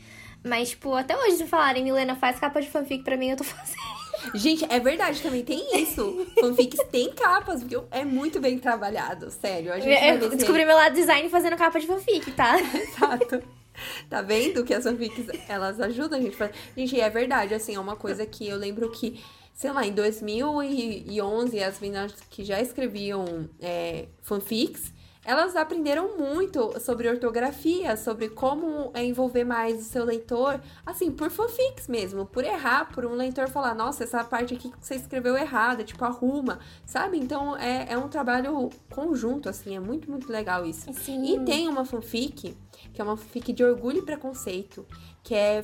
Mas, 0.43 0.69
tipo, 0.69 0.93
até 0.93 1.17
hoje, 1.17 1.37
se 1.37 1.47
falarem, 1.47 1.83
Milena, 1.83 2.15
faz 2.15 2.39
capa 2.39 2.61
de 2.61 2.69
fanfic 2.69 3.03
pra 3.03 3.17
mim, 3.17 3.29
eu 3.29 3.37
tô 3.37 3.43
fazendo. 3.45 3.97
Gente, 4.33 4.65
é 4.69 4.79
verdade, 4.79 5.21
também 5.21 5.43
tem 5.43 5.81
isso. 5.81 6.25
Fanfics 6.39 6.79
tem 6.91 7.11
capas, 7.11 7.63
porque 7.63 7.77
é 7.91 8.03
muito 8.03 8.39
bem 8.39 8.57
trabalhado, 8.57 9.29
sério. 9.29 9.71
A 9.71 9.79
gente 9.79 10.23
eu 10.23 10.29
descobri 10.29 10.65
meu 10.65 10.75
lado 10.75 10.95
design 10.95 11.29
fazendo 11.29 11.55
capa 11.55 11.79
de 11.79 11.85
fanfic, 11.85 12.31
tá? 12.31 12.57
Exato. 12.59 13.43
Tá 14.09 14.21
vendo 14.21 14.63
que 14.63 14.73
as 14.73 14.83
fanfics, 14.83 15.27
elas 15.47 15.79
ajudam 15.79 16.19
a 16.19 16.21
gente. 16.21 16.37
Gente, 16.75 16.99
é 16.99 17.09
verdade, 17.09 17.53
assim, 17.53 17.75
é 17.75 17.79
uma 17.79 17.95
coisa 17.95 18.25
que 18.25 18.47
eu 18.47 18.57
lembro 18.57 18.89
que, 18.91 19.23
sei 19.53 19.71
lá, 19.71 19.85
em 19.85 19.93
2011, 19.93 21.63
as 21.63 21.79
meninas 21.79 22.13
que 22.29 22.43
já 22.43 22.61
escreviam 22.61 23.49
é, 23.59 24.07
fanfics, 24.21 24.93
elas 25.27 25.57
aprenderam 25.57 26.17
muito 26.17 26.79
sobre 26.79 27.09
ortografia, 27.09 27.97
sobre 27.97 28.29
como 28.29 28.91
é, 28.93 29.03
envolver 29.03 29.43
mais 29.43 29.81
o 29.81 29.83
seu 29.83 30.05
leitor, 30.05 30.57
assim, 30.85 31.11
por 31.11 31.29
fanfics 31.29 31.85
mesmo, 31.89 32.25
por 32.25 32.45
errar, 32.45 32.89
por 32.93 33.05
um 33.05 33.13
leitor 33.13 33.49
falar, 33.49 33.75
nossa, 33.75 34.05
essa 34.05 34.23
parte 34.23 34.53
aqui 34.53 34.71
que 34.71 34.77
você 34.79 34.95
escreveu 34.95 35.35
errada, 35.35 35.83
tipo, 35.83 36.05
arruma, 36.05 36.59
sabe? 36.85 37.17
Então 37.17 37.57
é, 37.57 37.87
é 37.89 37.97
um 37.97 38.07
trabalho 38.07 38.69
conjunto, 38.89 39.49
assim, 39.49 39.75
é 39.75 39.81
muito, 39.81 40.09
muito 40.09 40.31
legal 40.31 40.65
isso. 40.65 40.93
Sim. 40.93 41.25
E 41.25 41.43
tem 41.43 41.67
uma 41.67 41.83
fanfic, 41.83 42.55
que 42.93 43.01
é 43.01 43.03
uma 43.03 43.17
fanfic 43.17 43.51
de 43.51 43.65
orgulho 43.65 43.97
e 43.97 44.03
preconceito, 44.03 44.85
que 45.21 45.35
é 45.35 45.61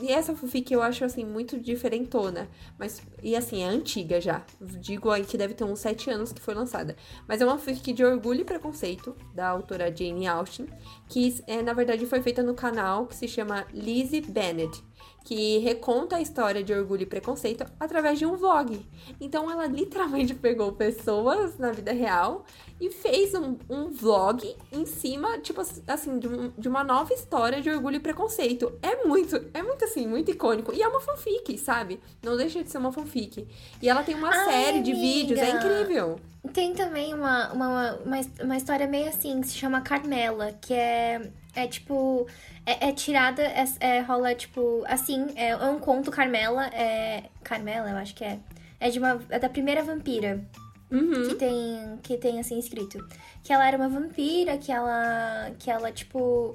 e 0.00 0.12
essa 0.12 0.34
fanfic 0.34 0.72
eu 0.72 0.82
acho, 0.82 1.04
assim, 1.04 1.24
muito 1.24 1.58
diferentona. 1.58 2.48
Mas, 2.78 3.02
e 3.22 3.34
assim, 3.34 3.62
é 3.62 3.66
antiga 3.66 4.20
já. 4.20 4.44
Digo 4.60 5.10
aí 5.10 5.24
que 5.24 5.36
deve 5.36 5.54
ter 5.54 5.64
uns 5.64 5.80
sete 5.80 6.10
anos 6.10 6.32
que 6.32 6.40
foi 6.40 6.54
lançada. 6.54 6.96
Mas 7.26 7.40
é 7.40 7.44
uma 7.44 7.58
fanfic 7.58 7.92
de 7.92 8.04
Orgulho 8.04 8.42
e 8.42 8.44
Preconceito, 8.44 9.16
da 9.34 9.48
autora 9.48 9.94
Jane 9.94 10.26
Austen. 10.26 10.66
Que, 11.08 11.42
é, 11.46 11.62
na 11.62 11.72
verdade, 11.72 12.06
foi 12.06 12.22
feita 12.22 12.42
no 12.42 12.54
canal 12.54 13.06
que 13.06 13.16
se 13.16 13.26
chama 13.26 13.66
Lizzie 13.72 14.20
Bennett 14.20 14.82
que 15.24 15.58
reconta 15.58 16.16
a 16.16 16.20
história 16.20 16.62
de 16.62 16.72
orgulho 16.72 17.02
e 17.02 17.06
preconceito 17.06 17.64
através 17.80 18.18
de 18.18 18.26
um 18.26 18.36
vlog. 18.36 18.86
Então 19.18 19.50
ela 19.50 19.66
literalmente 19.66 20.34
pegou 20.34 20.70
pessoas 20.72 21.58
na 21.58 21.72
vida 21.72 21.92
real 21.92 22.44
e 22.78 22.90
fez 22.90 23.34
um, 23.34 23.56
um 23.70 23.88
vlog 23.88 24.54
em 24.70 24.84
cima, 24.84 25.38
tipo 25.38 25.62
assim, 25.86 26.18
de, 26.18 26.28
um, 26.28 26.52
de, 26.58 26.68
uma 26.68 26.84
nova 26.84 27.14
história 27.14 27.62
de 27.62 27.70
orgulho 27.70 27.96
e 27.96 28.00
preconceito. 28.00 28.78
É 28.82 29.06
muito, 29.06 29.36
é 29.54 29.62
muito 29.62 29.84
assim, 29.84 30.06
muito 30.06 30.30
icônico. 30.30 30.74
E 30.74 30.82
é 30.82 30.88
uma 30.88 31.00
fanfic, 31.00 31.56
sabe? 31.56 32.00
Não 32.22 32.36
deixa 32.36 32.62
de 32.62 32.70
ser 32.70 32.78
uma 32.78 32.92
fanfic. 32.92 33.48
E 33.80 33.88
ela 33.88 34.02
tem 34.02 34.14
uma 34.14 34.28
Ai, 34.28 34.44
série 34.44 34.78
amiga. 34.78 34.82
de 34.82 34.92
vídeos, 34.92 35.40
é 35.40 35.50
incrível. 35.50 36.20
Tem 36.52 36.74
também 36.74 37.14
uma, 37.14 37.50
uma, 37.52 37.94
uma, 38.04 38.20
uma 38.42 38.56
história 38.56 38.86
meio 38.86 39.08
assim, 39.08 39.40
que 39.40 39.48
se 39.48 39.54
chama 39.54 39.80
Carmela, 39.80 40.52
que 40.52 40.74
é, 40.74 41.32
é 41.54 41.66
tipo 41.66 42.26
é, 42.66 42.88
é 42.88 42.92
tirada, 42.92 43.42
é, 43.42 43.64
é, 43.80 44.00
rola, 44.00 44.34
tipo, 44.34 44.82
assim, 44.86 45.26
é, 45.36 45.50
é, 45.50 45.66
um 45.66 45.78
conto 45.78 46.10
Carmela, 46.10 46.66
é... 46.68 47.24
Carmela, 47.42 47.90
eu 47.90 47.96
acho 47.96 48.14
que 48.14 48.24
é. 48.24 48.38
É, 48.80 48.90
de 48.90 48.98
uma, 48.98 49.20
é 49.28 49.38
da 49.38 49.48
primeira 49.48 49.82
vampira. 49.82 50.42
Uhum. 50.90 51.28
Que 51.28 51.34
tem, 51.34 51.98
que 52.02 52.16
tem, 52.16 52.40
assim, 52.40 52.58
escrito. 52.58 53.06
Que 53.42 53.52
ela 53.52 53.66
era 53.66 53.76
uma 53.76 53.88
vampira, 53.88 54.56
que 54.56 54.72
ela, 54.72 55.50
que 55.58 55.70
ela, 55.70 55.92
tipo... 55.92 56.52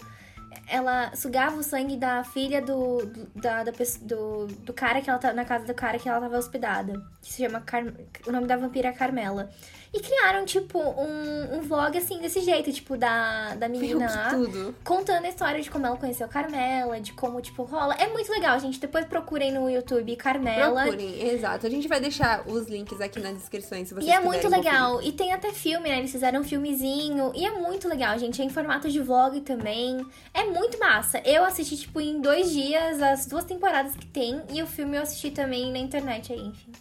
Ela 0.68 1.16
sugava 1.16 1.58
o 1.58 1.64
sangue 1.64 1.96
da 1.96 2.24
filha 2.24 2.62
do, 2.62 3.06
do, 3.06 3.28
da, 3.36 3.64
da, 3.64 3.72
do, 4.02 4.48
do 4.48 4.74
cara 4.74 5.02
que 5.02 5.10
ela 5.10 5.20
tá 5.20 5.32
na 5.32 5.46
casa 5.46 5.66
do 5.66 5.74
cara 5.74 6.00
que 6.00 6.10
ela 6.10 6.20
tava 6.20 6.38
hospedada. 6.38 6.94
que 7.22 7.32
se 7.32 7.44
chama 7.44 7.62
Car... 7.62 7.86
o 8.26 8.32
nome 8.32 8.48
da 8.48 8.58
vampira 8.58 8.90
é 8.90 8.94
Carmela. 8.94 9.52
E 9.92 10.00
criaram, 10.02 10.46
tipo, 10.46 10.78
um, 10.80 11.56
um 11.58 11.62
vlog 11.62 11.98
assim, 11.98 12.20
desse 12.20 12.42
jeito, 12.42 12.72
tipo, 12.72 12.96
da, 12.96 13.56
da 13.56 13.68
menina 13.68 14.06
lá. 14.06 14.30
Tudo. 14.30 14.76
Contando 14.84 15.26
a 15.26 15.30
história 15.30 15.60
de 15.62 15.70
como 15.70 15.86
ela 15.88 15.98
conheceu 15.98 16.28
a 16.28 16.30
Carmela, 16.30 17.02
de 17.02 17.12
como, 17.14 17.42
tipo, 17.42 17.64
rola. 17.64 17.96
É 17.96 18.08
muito 18.08 18.32
legal, 18.32 18.60
gente. 18.60 18.80
Depois 18.80 19.06
procurem 19.06 19.52
no 19.52 19.68
YouTube 19.68 20.16
Carmela. 20.16 20.84
Procurem, 20.84 21.28
exato. 21.30 21.66
A 21.66 21.70
gente 21.72 21.88
vai 21.88 22.00
deixar 22.00 22.48
os 22.48 22.68
links 22.68 23.02
aqui 23.02 23.20
na 23.20 23.32
descrição 23.32 23.84
se 23.84 23.94
vocês 23.94 24.06
E 24.06 24.12
é 24.12 24.20
muito 24.20 24.42
quiserem 24.42 24.64
legal. 24.64 24.92
conferir. 24.94 25.10
E 25.10 25.14
tem 25.18 25.34
até 25.34 25.52
filme, 25.52 25.90
né? 25.90 25.98
Eles 25.98 26.12
fizeram 26.12 26.42
um 26.42 26.44
filmezinho. 26.44 27.32
E 27.34 27.44
é 27.46 27.52
muito 27.52 27.88
legal, 27.88 28.18
gente. 28.20 28.42
É 28.42 28.46
em 28.46 28.50
formato 28.50 28.90
de 28.90 29.00
vlog 29.00 29.42
também. 29.42 30.06
É 30.36 30.44
muito 30.44 30.78
massa. 30.78 31.20
Eu 31.26 31.44
assisti, 31.44 31.76
tipo, 31.78 32.00
em 32.00 32.22
dois 32.22 32.52
dias 32.52 33.02
as 33.02 33.26
duas 33.26 33.44
temporadas 33.44 33.96
que 33.96 34.06
tem. 34.06 34.40
E 34.54 34.62
o 34.62 34.68
filme 34.68 34.98
eu 34.98 35.02
assisti 35.02 35.32
também 35.32 35.72
na 35.72 35.80
internet 35.80 36.32
aí, 36.32 36.40
enfim. 36.42 36.72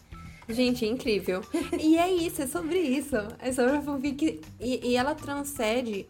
Gente, 0.48 0.84
é 0.84 0.88
incrível. 0.88 1.42
e 1.78 1.98
é 1.98 2.10
isso, 2.10 2.42
é 2.42 2.46
sobre 2.46 2.78
isso. 2.78 3.16
É 3.38 3.52
sobre 3.52 3.76
a 3.76 3.82
fanfic. 3.82 4.40
E, 4.58 4.88
e 4.88 4.96
ela 4.96 5.14
transcende 5.14 6.08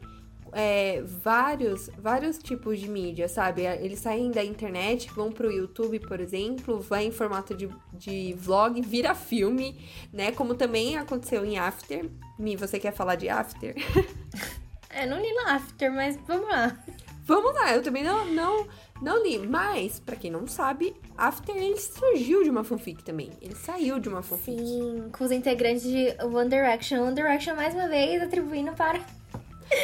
é, 0.52 1.02
vários, 1.02 1.90
vários 1.98 2.38
tipos 2.38 2.78
de 2.78 2.88
mídia, 2.88 3.28
sabe? 3.28 3.62
Eles 3.62 3.98
saem 3.98 4.30
da 4.30 4.44
internet, 4.44 5.10
vão 5.10 5.30
pro 5.30 5.50
YouTube, 5.50 6.00
por 6.00 6.20
exemplo, 6.20 6.80
vai 6.80 7.04
em 7.04 7.10
formato 7.10 7.54
de, 7.54 7.68
de 7.92 8.34
vlog, 8.34 8.80
vira 8.82 9.14
filme, 9.14 9.78
né? 10.12 10.32
Como 10.32 10.54
também 10.54 10.96
aconteceu 10.96 11.44
em 11.44 11.58
After. 11.58 12.08
Mi, 12.38 12.56
você 12.56 12.78
quer 12.78 12.92
falar 12.92 13.16
de 13.16 13.28
After? 13.28 13.74
É, 14.90 15.06
não 15.06 15.20
li 15.20 15.30
no 15.32 15.48
After, 15.50 15.92
mas 15.92 16.18
vamos 16.26 16.48
lá. 16.48 16.76
Vamos 17.24 17.54
lá, 17.54 17.74
eu 17.74 17.82
também 17.82 18.02
não, 18.02 18.24
não, 18.24 18.66
não 19.02 19.22
li. 19.22 19.38
Mas, 19.38 19.98
pra 20.00 20.16
quem 20.16 20.30
não 20.30 20.46
sabe, 20.46 20.94
After 21.16 21.56
ele 21.56 21.76
surgiu 21.78 22.42
de 22.42 22.50
uma 22.50 22.64
fanfic 22.64 23.02
também. 23.02 23.30
Ele 23.40 23.54
saiu 23.54 23.98
de 23.98 24.08
uma 24.08 24.22
fanfic. 24.22 24.58
Sim, 24.58 25.08
com 25.16 25.24
os 25.24 25.30
integrantes 25.30 25.82
de 25.82 26.14
One 26.24 26.48
Direction. 26.48 27.02
One 27.02 27.14
Direction, 27.14 27.54
mais 27.56 27.74
uma 27.74 27.88
vez, 27.88 28.22
atribuindo 28.22 28.72
para 28.72 28.98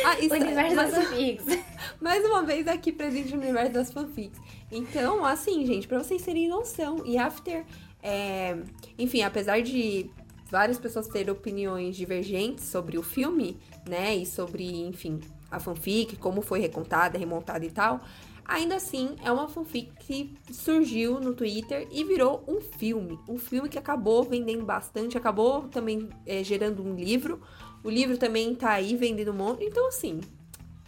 Ah, 0.05 0.17
o 0.19 0.25
isso, 0.25 0.35
universo 0.35 0.77
mas- 0.77 0.93
das 0.93 1.05
fanfics. 1.05 1.45
Mais 2.01 2.25
uma 2.25 2.43
vez 2.43 2.67
aqui 2.67 2.91
presente 2.93 3.35
no 3.35 3.41
universo 3.43 3.73
das 3.73 3.93
fanfics. 3.93 4.39
Então, 4.71 5.25
assim, 5.25 5.65
gente, 5.67 5.87
pra 5.87 5.99
vocês 6.03 6.23
terem 6.23 6.49
noção, 6.49 7.03
e 7.07 7.17
After, 7.17 7.65
é, 8.03 8.57
enfim, 8.99 9.23
apesar 9.23 9.61
de 9.63 10.11
várias 10.51 10.79
pessoas 10.79 11.07
terem 11.09 11.31
opiniões 11.33 11.97
divergentes 11.97 12.65
sobre 12.65 12.99
o 12.99 13.03
filme, 13.03 13.59
né, 13.89 14.15
e 14.17 14.27
sobre, 14.27 14.65
enfim, 14.87 15.21
a 15.51 15.61
fanfic, 15.61 16.17
como 16.17 16.41
foi 16.43 16.59
recontada, 16.61 17.17
remontada 17.19 17.65
e 17.65 17.71
tal, 17.71 18.01
ainda 18.45 18.77
assim 18.77 19.17
é 19.25 19.31
uma 19.31 19.49
fanfic 19.49 19.91
que 20.01 20.35
surgiu 20.53 21.21
no 21.21 21.35
Twitter 21.35 21.89
e 21.91 22.05
virou 22.05 22.45
um 22.47 22.61
filme. 22.61 23.19
Um 23.29 23.39
filme 23.39 23.69
que 23.69 23.79
acabou 23.79 24.23
vendendo 24.23 24.65
bastante, 24.65 25.17
acabou 25.17 25.69
também 25.69 26.09
é, 26.27 26.43
gerando 26.45 26.83
um 26.83 26.95
livro. 26.95 27.41
O 27.83 27.91
livro 27.91 28.17
também 28.17 28.55
tá 28.55 28.73
aí 28.73 28.97
vendendo 28.97 29.31
um 29.31 29.35
monte. 29.35 29.65
Então, 29.65 29.89
assim, 29.89 30.21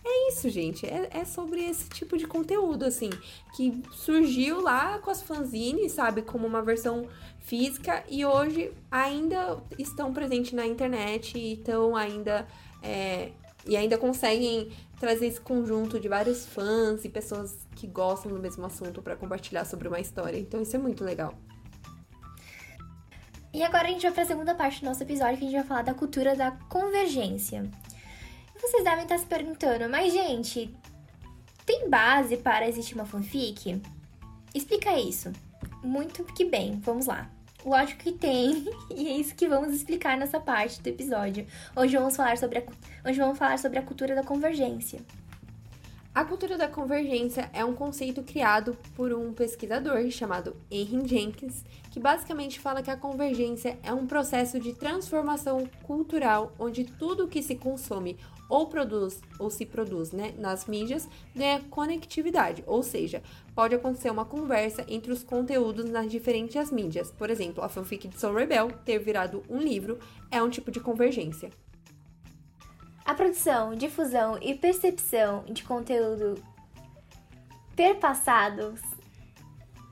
é 0.05 0.29
isso, 0.29 0.49
gente. 0.49 0.87
É, 0.87 1.09
é 1.11 1.25
sobre 1.25 1.65
esse 1.65 1.89
tipo 1.89 2.17
de 2.17 2.27
conteúdo, 2.27 2.85
assim, 2.85 3.11
que 3.55 3.83
surgiu 3.93 4.61
lá 4.61 4.99
com 4.99 5.11
as 5.11 5.23
fanzines, 5.23 5.93
sabe, 5.93 6.23
como 6.23 6.47
uma 6.47 6.63
versão 6.63 7.07
física 7.41 8.05
e 8.09 8.25
hoje 8.25 8.73
ainda 8.91 9.63
estão 9.79 10.13
presentes 10.13 10.53
na 10.53 10.67
internet 10.67 11.37
e 11.37 11.55
estão 11.55 11.95
ainda. 11.97 12.47
é, 12.83 13.31
e 13.67 13.77
ainda 13.77 13.99
conseguem 13.99 14.71
trazer 14.99 15.27
esse 15.27 15.41
conjunto 15.41 16.01
de 16.01 16.09
vários 16.09 16.47
fãs 16.47 17.05
e 17.05 17.09
pessoas 17.09 17.59
que 17.75 17.87
gostam 17.87 18.33
do 18.33 18.41
mesmo 18.41 18.65
assunto 18.65 19.03
para 19.03 19.17
compartilhar 19.17 19.65
sobre 19.65 19.89
uma 19.89 20.01
história. 20.01 20.39
Então 20.39 20.63
isso 20.63 20.75
é 20.75 20.79
muito 20.79 21.05
legal. 21.05 21.35
E 23.53 23.63
agora 23.63 23.89
a 23.89 23.91
gente 23.91 24.03
vai 24.03 24.13
pra 24.13 24.25
segunda 24.27 24.55
parte 24.55 24.81
do 24.81 24.87
nosso 24.87 25.03
episódio, 25.03 25.39
que 25.39 25.45
a 25.45 25.49
gente 25.49 25.57
vai 25.57 25.67
falar 25.67 25.83
da 25.83 25.95
cultura 25.95 26.37
da 26.37 26.51
convergência. 26.69 27.71
Vocês 28.61 28.85
devem 28.85 29.05
estar 29.05 29.19
se 29.19 29.27
perguntando, 29.27 29.89
mas 29.89 30.13
gente, 30.13 30.75
tem 31.65 31.89
base 31.89 32.37
para 32.37 32.69
existir 32.69 32.95
uma 32.95 33.07
fanfic? 33.07 33.81
Explica 34.55 34.99
isso. 34.99 35.33
Muito 35.83 36.25
que 36.25 36.45
bem, 36.45 36.81
vamos 36.81 37.07
lá. 37.07 37.31
Lógico 37.67 38.05
que 38.05 38.13
tem, 38.13 38.65
e 38.95 39.09
é 39.09 39.17
isso 39.19 39.35
que 39.35 39.49
vamos 39.49 39.75
explicar 39.75 40.17
nessa 40.17 40.39
parte 40.39 40.81
do 40.81 40.87
episódio. 40.87 41.45
Hoje 41.75 41.97
vamos 41.97 42.15
falar 42.15 42.39
sobre 42.39 42.59
a, 42.61 42.63
hoje 43.05 43.19
vamos 43.19 43.37
falar 43.37 43.59
sobre 43.59 43.77
a 43.77 43.83
cultura 43.83 44.15
da 44.15 44.23
convergência. 44.23 45.01
A 46.15 46.25
cultura 46.25 46.57
da 46.57 46.69
convergência 46.69 47.51
é 47.53 47.65
um 47.65 47.75
conceito 47.75 48.23
criado 48.23 48.79
por 48.95 49.13
um 49.13 49.33
pesquisador 49.33 50.09
chamado 50.13 50.57
Henry 50.71 51.09
Jenkins, 51.09 51.65
que 51.91 51.99
basicamente 51.99 52.61
fala 52.61 52.85
que 52.85 52.91
a 52.91 52.97
convergência 52.97 53.77
é 53.83 53.93
um 53.93 54.07
processo 54.07 54.61
de 54.61 54.73
transformação 54.73 55.69
cultural 55.83 56.55
onde 56.61 56.85
tudo 56.85 57.27
que 57.27 57.43
se 57.43 57.57
consome 57.57 58.17
ou 58.49 58.67
produz 58.67 59.21
ou 59.39 59.51
se 59.51 59.67
produz 59.67 60.13
né, 60.13 60.35
nas 60.39 60.67
mídias 60.67 61.09
ganha 61.35 61.61
conectividade, 61.71 62.63
ou 62.67 62.83
seja, 62.83 63.23
pode 63.55 63.75
acontecer 63.75 64.11
uma 64.11 64.25
conversa 64.25 64.85
entre 64.89 65.13
os 65.13 65.23
conteúdos 65.23 65.91
nas 65.91 66.11
diferentes 66.11 66.71
mídias. 66.71 67.11
Por 67.11 67.31
exemplo, 67.31 67.63
a 67.63 67.69
fanfic 67.69 68.09
de 68.09 68.19
Soul 68.19 68.35
Rebel 68.35 68.71
ter 68.85 68.99
virado 68.99 69.43
um 69.49 69.59
livro 69.59 69.99
é 70.31 70.43
um 70.43 70.51
tipo 70.51 70.71
de 70.71 70.81
convergência. 70.81 71.51
A 73.05 73.15
produção, 73.15 73.75
difusão 73.75 74.39
e 74.43 74.55
percepção 74.55 75.45
de 75.45 75.63
conteúdo 75.63 76.43
perpassados 77.77 78.81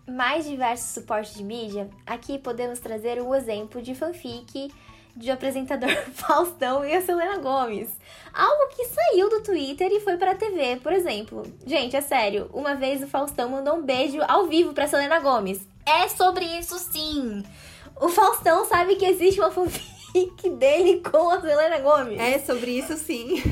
mais 0.07 0.45
diversos 0.45 0.91
suportes 0.91 1.35
de 1.35 1.45
mídia, 1.45 1.89
aqui 2.05 2.39
podemos 2.39 2.79
trazer 2.79 3.23
o 3.23 3.35
exemplo 3.35 3.81
de 3.81 3.95
fanfic 3.95 4.71
de 5.17 5.31
apresentador 5.31 5.91
Faustão 6.15 6.85
e 6.85 6.93
a 6.93 7.01
Selena 7.01 7.39
Gomes. 7.39 7.89
Algo 8.33 8.75
que 8.75 8.85
saiu 8.87 9.31
do 9.31 9.43
Twitter 9.43 9.91
e 9.93 10.01
foi 10.01 10.17
pra 10.17 10.35
TV, 10.35 10.77
por 10.83 10.93
exemplo. 10.93 11.43
Gente, 11.65 11.97
é 11.97 12.01
sério, 12.01 12.51
uma 12.53 12.75
vez 12.75 13.03
o 13.03 13.07
Faustão 13.07 13.49
mandou 13.49 13.77
um 13.77 13.83
beijo 13.83 14.21
ao 14.27 14.47
vivo 14.47 14.73
pra 14.73 14.89
Selena 14.89 15.21
Gomes. 15.21 15.67
É 15.87 16.09
sobre 16.09 16.45
isso 16.45 16.79
sim! 16.79 17.45
O 18.01 18.09
Faustão 18.09 18.65
sabe 18.65 18.97
que 18.97 19.05
existe 19.05 19.41
uma 19.41 19.51
fanfic 19.53 20.51
dele 20.51 21.01
com 21.01 21.31
a 21.31 21.41
Selena 21.41 21.79
Gomes. 21.79 22.19
É 22.19 22.39
sobre 22.41 22.73
isso 22.73 22.97
sim. 22.97 23.43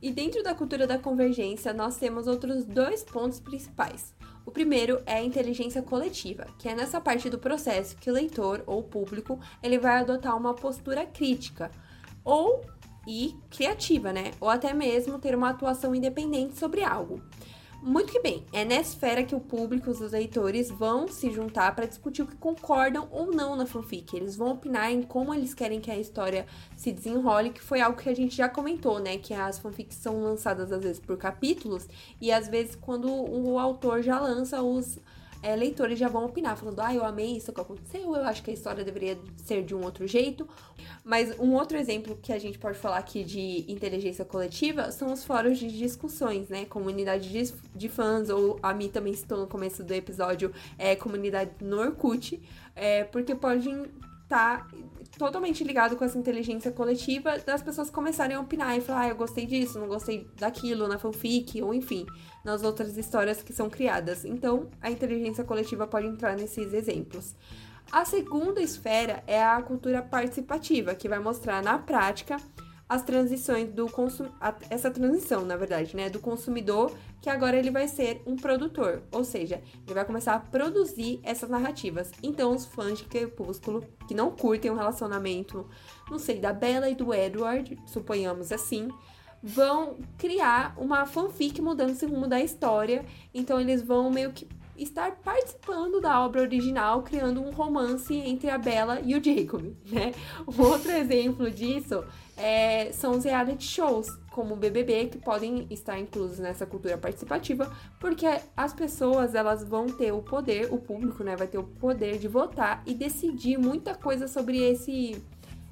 e 0.00 0.10
dentro 0.10 0.42
da 0.42 0.54
cultura 0.54 0.86
da 0.86 0.98
convergência, 0.98 1.74
nós 1.74 1.96
temos 1.96 2.26
outros 2.26 2.64
dois 2.64 3.04
pontos 3.04 3.38
principais. 3.38 4.14
O 4.44 4.50
primeiro 4.50 5.00
é 5.06 5.14
a 5.14 5.24
inteligência 5.24 5.82
coletiva, 5.82 6.46
que 6.58 6.68
é 6.68 6.74
nessa 6.74 7.00
parte 7.00 7.30
do 7.30 7.38
processo 7.38 7.96
que 7.96 8.10
o 8.10 8.14
leitor 8.14 8.62
ou 8.66 8.80
o 8.80 8.82
público 8.82 9.38
ele 9.62 9.78
vai 9.78 10.00
adotar 10.00 10.36
uma 10.36 10.54
postura 10.54 11.06
crítica 11.06 11.70
ou 12.24 12.64
e 13.06 13.34
criativa, 13.50 14.12
né? 14.12 14.30
Ou 14.40 14.48
até 14.48 14.72
mesmo 14.72 15.18
ter 15.18 15.34
uma 15.34 15.50
atuação 15.50 15.94
independente 15.94 16.58
sobre 16.58 16.82
algo. 16.82 17.20
Muito 17.84 18.12
que 18.12 18.20
bem, 18.20 18.46
é 18.52 18.64
nessa 18.64 18.90
esfera 18.90 19.24
que 19.24 19.34
o 19.34 19.40
público, 19.40 19.90
os 19.90 19.98
leitores, 20.12 20.70
vão 20.70 21.08
se 21.08 21.32
juntar 21.32 21.74
para 21.74 21.84
discutir 21.84 22.22
o 22.22 22.26
que 22.28 22.36
concordam 22.36 23.08
ou 23.10 23.32
não 23.32 23.56
na 23.56 23.66
fanfic. 23.66 24.16
Eles 24.16 24.36
vão 24.36 24.52
opinar 24.52 24.92
em 24.92 25.02
como 25.02 25.34
eles 25.34 25.52
querem 25.52 25.80
que 25.80 25.90
a 25.90 25.98
história 25.98 26.46
se 26.76 26.92
desenrole, 26.92 27.50
que 27.50 27.60
foi 27.60 27.80
algo 27.80 27.98
que 27.98 28.08
a 28.08 28.14
gente 28.14 28.36
já 28.36 28.48
comentou, 28.48 29.00
né? 29.00 29.18
Que 29.18 29.34
as 29.34 29.58
fanfics 29.58 29.96
são 29.96 30.22
lançadas 30.22 30.70
às 30.70 30.80
vezes 30.80 31.00
por 31.00 31.16
capítulos, 31.16 31.88
e 32.20 32.30
às 32.30 32.46
vezes 32.46 32.76
quando 32.76 33.12
o 33.12 33.58
autor 33.58 34.00
já 34.00 34.20
lança, 34.20 34.62
os 34.62 35.00
é, 35.42 35.56
leitores 35.56 35.98
já 35.98 36.08
vão 36.08 36.24
opinar, 36.24 36.56
falando, 36.56 36.80
ah, 36.80 36.94
eu 36.94 37.04
amei 37.04 37.36
isso 37.36 37.52
que 37.52 37.60
aconteceu, 37.60 38.14
eu 38.14 38.24
acho 38.24 38.42
que 38.42 38.50
a 38.50 38.54
história 38.54 38.84
deveria 38.84 39.18
ser 39.36 39.64
de 39.64 39.74
um 39.74 39.82
outro 39.82 40.06
jeito. 40.06 40.48
Mas 41.04 41.38
um 41.38 41.54
outro 41.54 41.76
exemplo 41.76 42.16
que 42.22 42.32
a 42.32 42.38
gente 42.38 42.58
pode 42.58 42.78
falar 42.78 42.98
aqui 42.98 43.24
de 43.24 43.64
inteligência 43.70 44.24
coletiva 44.24 44.92
são 44.92 45.12
os 45.12 45.24
fóruns 45.24 45.58
de 45.58 45.76
discussões, 45.76 46.48
né? 46.48 46.64
Comunidade 46.64 47.28
de, 47.28 47.52
de 47.74 47.88
fãs, 47.88 48.30
ou 48.30 48.58
a 48.62 48.72
Mi 48.72 48.88
também 48.88 49.12
citou 49.14 49.38
no 49.38 49.46
começo 49.46 49.82
do 49.82 49.92
episódio, 49.92 50.52
é 50.78 50.94
comunidade 50.94 51.50
no 51.60 51.80
Orkut, 51.80 52.40
é, 52.76 53.04
porque 53.04 53.34
podem 53.34 53.86
estar 54.22 54.68
totalmente 55.18 55.62
ligado 55.62 55.96
com 55.96 56.04
essa 56.04 56.18
inteligência 56.18 56.72
coletiva 56.72 57.38
das 57.38 57.62
pessoas 57.62 57.90
começarem 57.90 58.36
a 58.36 58.40
opinar 58.40 58.76
e 58.76 58.80
falar, 58.80 59.00
ah, 59.02 59.08
eu 59.08 59.16
gostei 59.16 59.46
disso, 59.46 59.78
não 59.78 59.86
gostei 59.86 60.28
daquilo 60.36 60.88
na 60.88 60.98
fanfic, 60.98 61.60
ou 61.62 61.74
enfim, 61.74 62.06
nas 62.44 62.62
outras 62.62 62.96
histórias 62.96 63.42
que 63.42 63.52
são 63.52 63.68
criadas. 63.68 64.24
Então, 64.24 64.70
a 64.80 64.90
inteligência 64.90 65.44
coletiva 65.44 65.86
pode 65.86 66.06
entrar 66.06 66.36
nesses 66.36 66.72
exemplos. 66.72 67.34
A 67.90 68.04
segunda 68.04 68.60
esfera 68.60 69.22
é 69.26 69.42
a 69.42 69.60
cultura 69.60 70.00
participativa, 70.00 70.94
que 70.94 71.08
vai 71.08 71.18
mostrar 71.18 71.62
na 71.62 71.78
prática 71.78 72.36
as 72.92 73.02
transições 73.02 73.70
do 73.70 73.88
consumidor, 73.88 74.36
essa 74.68 74.90
transição, 74.90 75.46
na 75.46 75.56
verdade, 75.56 75.96
né, 75.96 76.10
do 76.10 76.18
consumidor, 76.18 76.92
que 77.22 77.30
agora 77.30 77.56
ele 77.56 77.70
vai 77.70 77.88
ser 77.88 78.20
um 78.26 78.36
produtor, 78.36 79.02
ou 79.10 79.24
seja, 79.24 79.62
ele 79.86 79.94
vai 79.94 80.04
começar 80.04 80.34
a 80.34 80.38
produzir 80.38 81.18
essas 81.22 81.48
narrativas. 81.48 82.12
Então, 82.22 82.54
os 82.54 82.66
fãs 82.66 82.98
de 82.98 83.04
Crepúsculo, 83.04 83.82
que 84.06 84.12
não 84.12 84.30
curtem 84.30 84.70
o 84.70 84.74
relacionamento, 84.74 85.66
não 86.10 86.18
sei, 86.18 86.38
da 86.38 86.52
Bella 86.52 86.90
e 86.90 86.94
do 86.94 87.14
Edward, 87.14 87.78
suponhamos 87.86 88.52
assim, 88.52 88.90
vão 89.42 89.96
criar 90.18 90.74
uma 90.76 91.06
fanfic 91.06 91.62
mudando 91.62 91.92
esse 91.92 92.04
rumo 92.04 92.28
da 92.28 92.42
história. 92.42 93.06
Então, 93.32 93.58
eles 93.58 93.80
vão 93.80 94.10
meio 94.10 94.32
que 94.32 94.46
estar 94.82 95.12
participando 95.16 96.00
da 96.00 96.24
obra 96.24 96.42
original, 96.42 97.02
criando 97.02 97.40
um 97.40 97.50
romance 97.50 98.14
entre 98.14 98.50
a 98.50 98.58
Bella 98.58 99.00
e 99.00 99.14
o 99.14 99.22
Jacob, 99.22 99.74
né? 99.86 100.12
Um 100.46 100.62
outro 100.62 100.90
exemplo 100.90 101.50
disso 101.50 102.04
é, 102.36 102.90
são 102.92 103.12
os 103.12 103.24
reality 103.24 103.64
shows, 103.64 104.08
como 104.30 104.54
o 104.54 104.56
BBB, 104.56 105.06
que 105.06 105.18
podem 105.18 105.66
estar 105.70 105.98
inclusos 105.98 106.38
nessa 106.38 106.66
cultura 106.66 106.96
participativa, 106.98 107.70
porque 108.00 108.26
as 108.56 108.72
pessoas 108.72 109.34
elas 109.34 109.62
vão 109.62 109.86
ter 109.86 110.12
o 110.12 110.22
poder, 110.22 110.72
o 110.72 110.78
público, 110.78 111.22
né, 111.22 111.36
vai 111.36 111.46
ter 111.46 111.58
o 111.58 111.64
poder 111.64 112.18
de 112.18 112.28
votar 112.28 112.82
e 112.86 112.94
decidir 112.94 113.58
muita 113.58 113.94
coisa 113.94 114.26
sobre 114.26 114.58
esse 114.58 115.22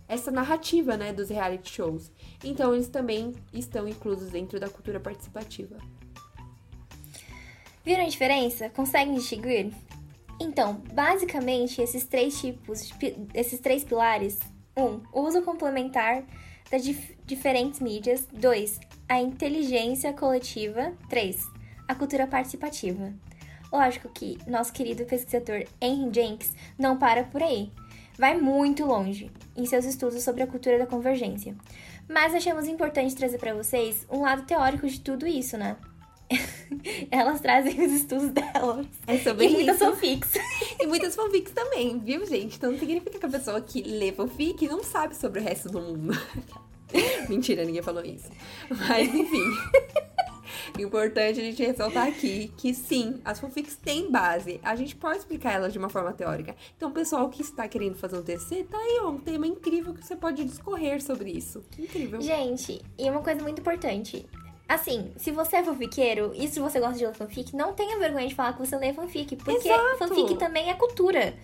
essa 0.06 0.32
narrativa, 0.32 0.96
né, 0.96 1.12
dos 1.12 1.28
reality 1.28 1.70
shows. 1.70 2.10
Então 2.42 2.74
eles 2.74 2.88
também 2.88 3.32
estão 3.52 3.86
inclusos 3.86 4.30
dentro 4.30 4.58
da 4.58 4.68
cultura 4.68 4.98
participativa. 4.98 5.76
Viram 7.90 8.04
a 8.04 8.08
diferença? 8.08 8.70
Conseguem 8.70 9.14
distinguir? 9.14 9.72
Então, 10.38 10.80
basicamente, 10.94 11.82
esses 11.82 12.04
três 12.04 12.40
tipos, 12.40 12.88
esses 13.34 13.58
três 13.58 13.82
pilares: 13.82 14.38
um, 14.76 15.00
uso 15.12 15.42
complementar 15.42 16.22
das 16.70 16.84
dif 16.84 17.18
diferentes 17.26 17.80
mídias; 17.80 18.28
dois, 18.32 18.78
a 19.08 19.20
inteligência 19.20 20.12
coletiva; 20.12 20.92
três, 21.08 21.44
a 21.88 21.92
cultura 21.96 22.28
participativa. 22.28 23.12
Lógico 23.72 24.08
que 24.08 24.38
nosso 24.46 24.72
querido 24.72 25.04
pesquisador 25.04 25.64
Henry 25.80 26.14
Jenks 26.14 26.52
não 26.78 26.96
para 26.96 27.24
por 27.24 27.42
aí. 27.42 27.72
Vai 28.16 28.40
muito 28.40 28.86
longe 28.86 29.32
em 29.56 29.66
seus 29.66 29.84
estudos 29.84 30.22
sobre 30.22 30.44
a 30.44 30.46
cultura 30.46 30.78
da 30.78 30.86
convergência. 30.86 31.56
Mas 32.08 32.36
achamos 32.36 32.68
importante 32.68 33.16
trazer 33.16 33.38
para 33.38 33.52
vocês 33.52 34.06
um 34.08 34.20
lado 34.20 34.42
teórico 34.42 34.86
de 34.86 35.00
tudo 35.00 35.26
isso, 35.26 35.58
né? 35.58 35.76
Elas 37.10 37.40
trazem 37.40 37.84
os 37.84 37.92
estudos 37.92 38.30
delas. 38.30 38.86
É 39.06 39.18
sobre 39.18 39.46
e 39.46 39.50
muitas 39.50 39.78
fanfics. 39.78 40.32
E 40.80 40.86
muitas 40.86 41.14
fanfics 41.14 41.52
também, 41.52 41.98
viu, 41.98 42.24
gente? 42.24 42.56
Então 42.56 42.72
não 42.72 42.78
significa 42.78 43.18
que 43.18 43.26
a 43.26 43.28
pessoa 43.28 43.60
que 43.60 43.82
lê 43.82 44.12
fanfic 44.12 44.66
não 44.66 44.82
sabe 44.82 45.14
sobre 45.14 45.40
o 45.40 45.42
resto 45.42 45.68
do 45.68 45.78
mundo. 45.78 46.18
Mentira, 47.28 47.64
ninguém 47.64 47.82
falou 47.82 48.02
isso. 48.02 48.30
Mas, 48.70 49.14
enfim. 49.14 49.44
Importante 50.78 51.40
a 51.40 51.44
gente 51.44 51.62
ressaltar 51.62 52.08
aqui 52.08 52.50
que 52.56 52.72
sim, 52.72 53.20
as 53.24 53.38
fanfics 53.38 53.76
têm 53.76 54.10
base. 54.10 54.58
A 54.62 54.74
gente 54.74 54.96
pode 54.96 55.18
explicar 55.18 55.52
elas 55.52 55.72
de 55.72 55.78
uma 55.78 55.88
forma 55.88 56.12
teórica. 56.12 56.56
Então, 56.76 56.88
o 56.88 56.92
pessoal 56.92 57.28
que 57.28 57.42
está 57.42 57.68
querendo 57.68 57.96
fazer 57.96 58.16
um 58.16 58.22
TC, 58.22 58.64
tá 58.64 58.78
aí, 58.78 59.00
ó, 59.02 59.10
um 59.10 59.18
tema 59.18 59.46
incrível 59.46 59.92
que 59.92 60.04
você 60.04 60.16
pode 60.16 60.44
discorrer 60.44 61.02
sobre 61.02 61.30
isso. 61.30 61.62
Incrível. 61.78 62.20
Gente, 62.22 62.80
e 62.98 63.10
uma 63.10 63.22
coisa 63.22 63.42
muito 63.42 63.60
importante. 63.60 64.26
Assim, 64.70 65.10
se 65.16 65.32
você 65.32 65.56
é 65.56 65.64
fanfiqueiro 65.64 66.30
e 66.32 66.46
se 66.46 66.60
você 66.60 66.78
gosta 66.78 66.96
de 66.96 67.04
ler 67.04 67.12
fanfic, 67.12 67.56
não 67.56 67.72
tenha 67.72 67.98
vergonha 67.98 68.28
de 68.28 68.36
falar 68.36 68.52
que 68.52 68.60
você 68.60 68.76
lê 68.76 68.92
fanfic, 68.92 69.34
porque 69.34 69.66
Exato. 69.66 69.98
fanfic 69.98 70.36
também 70.36 70.70
é 70.70 70.74
cultura. 70.74 71.34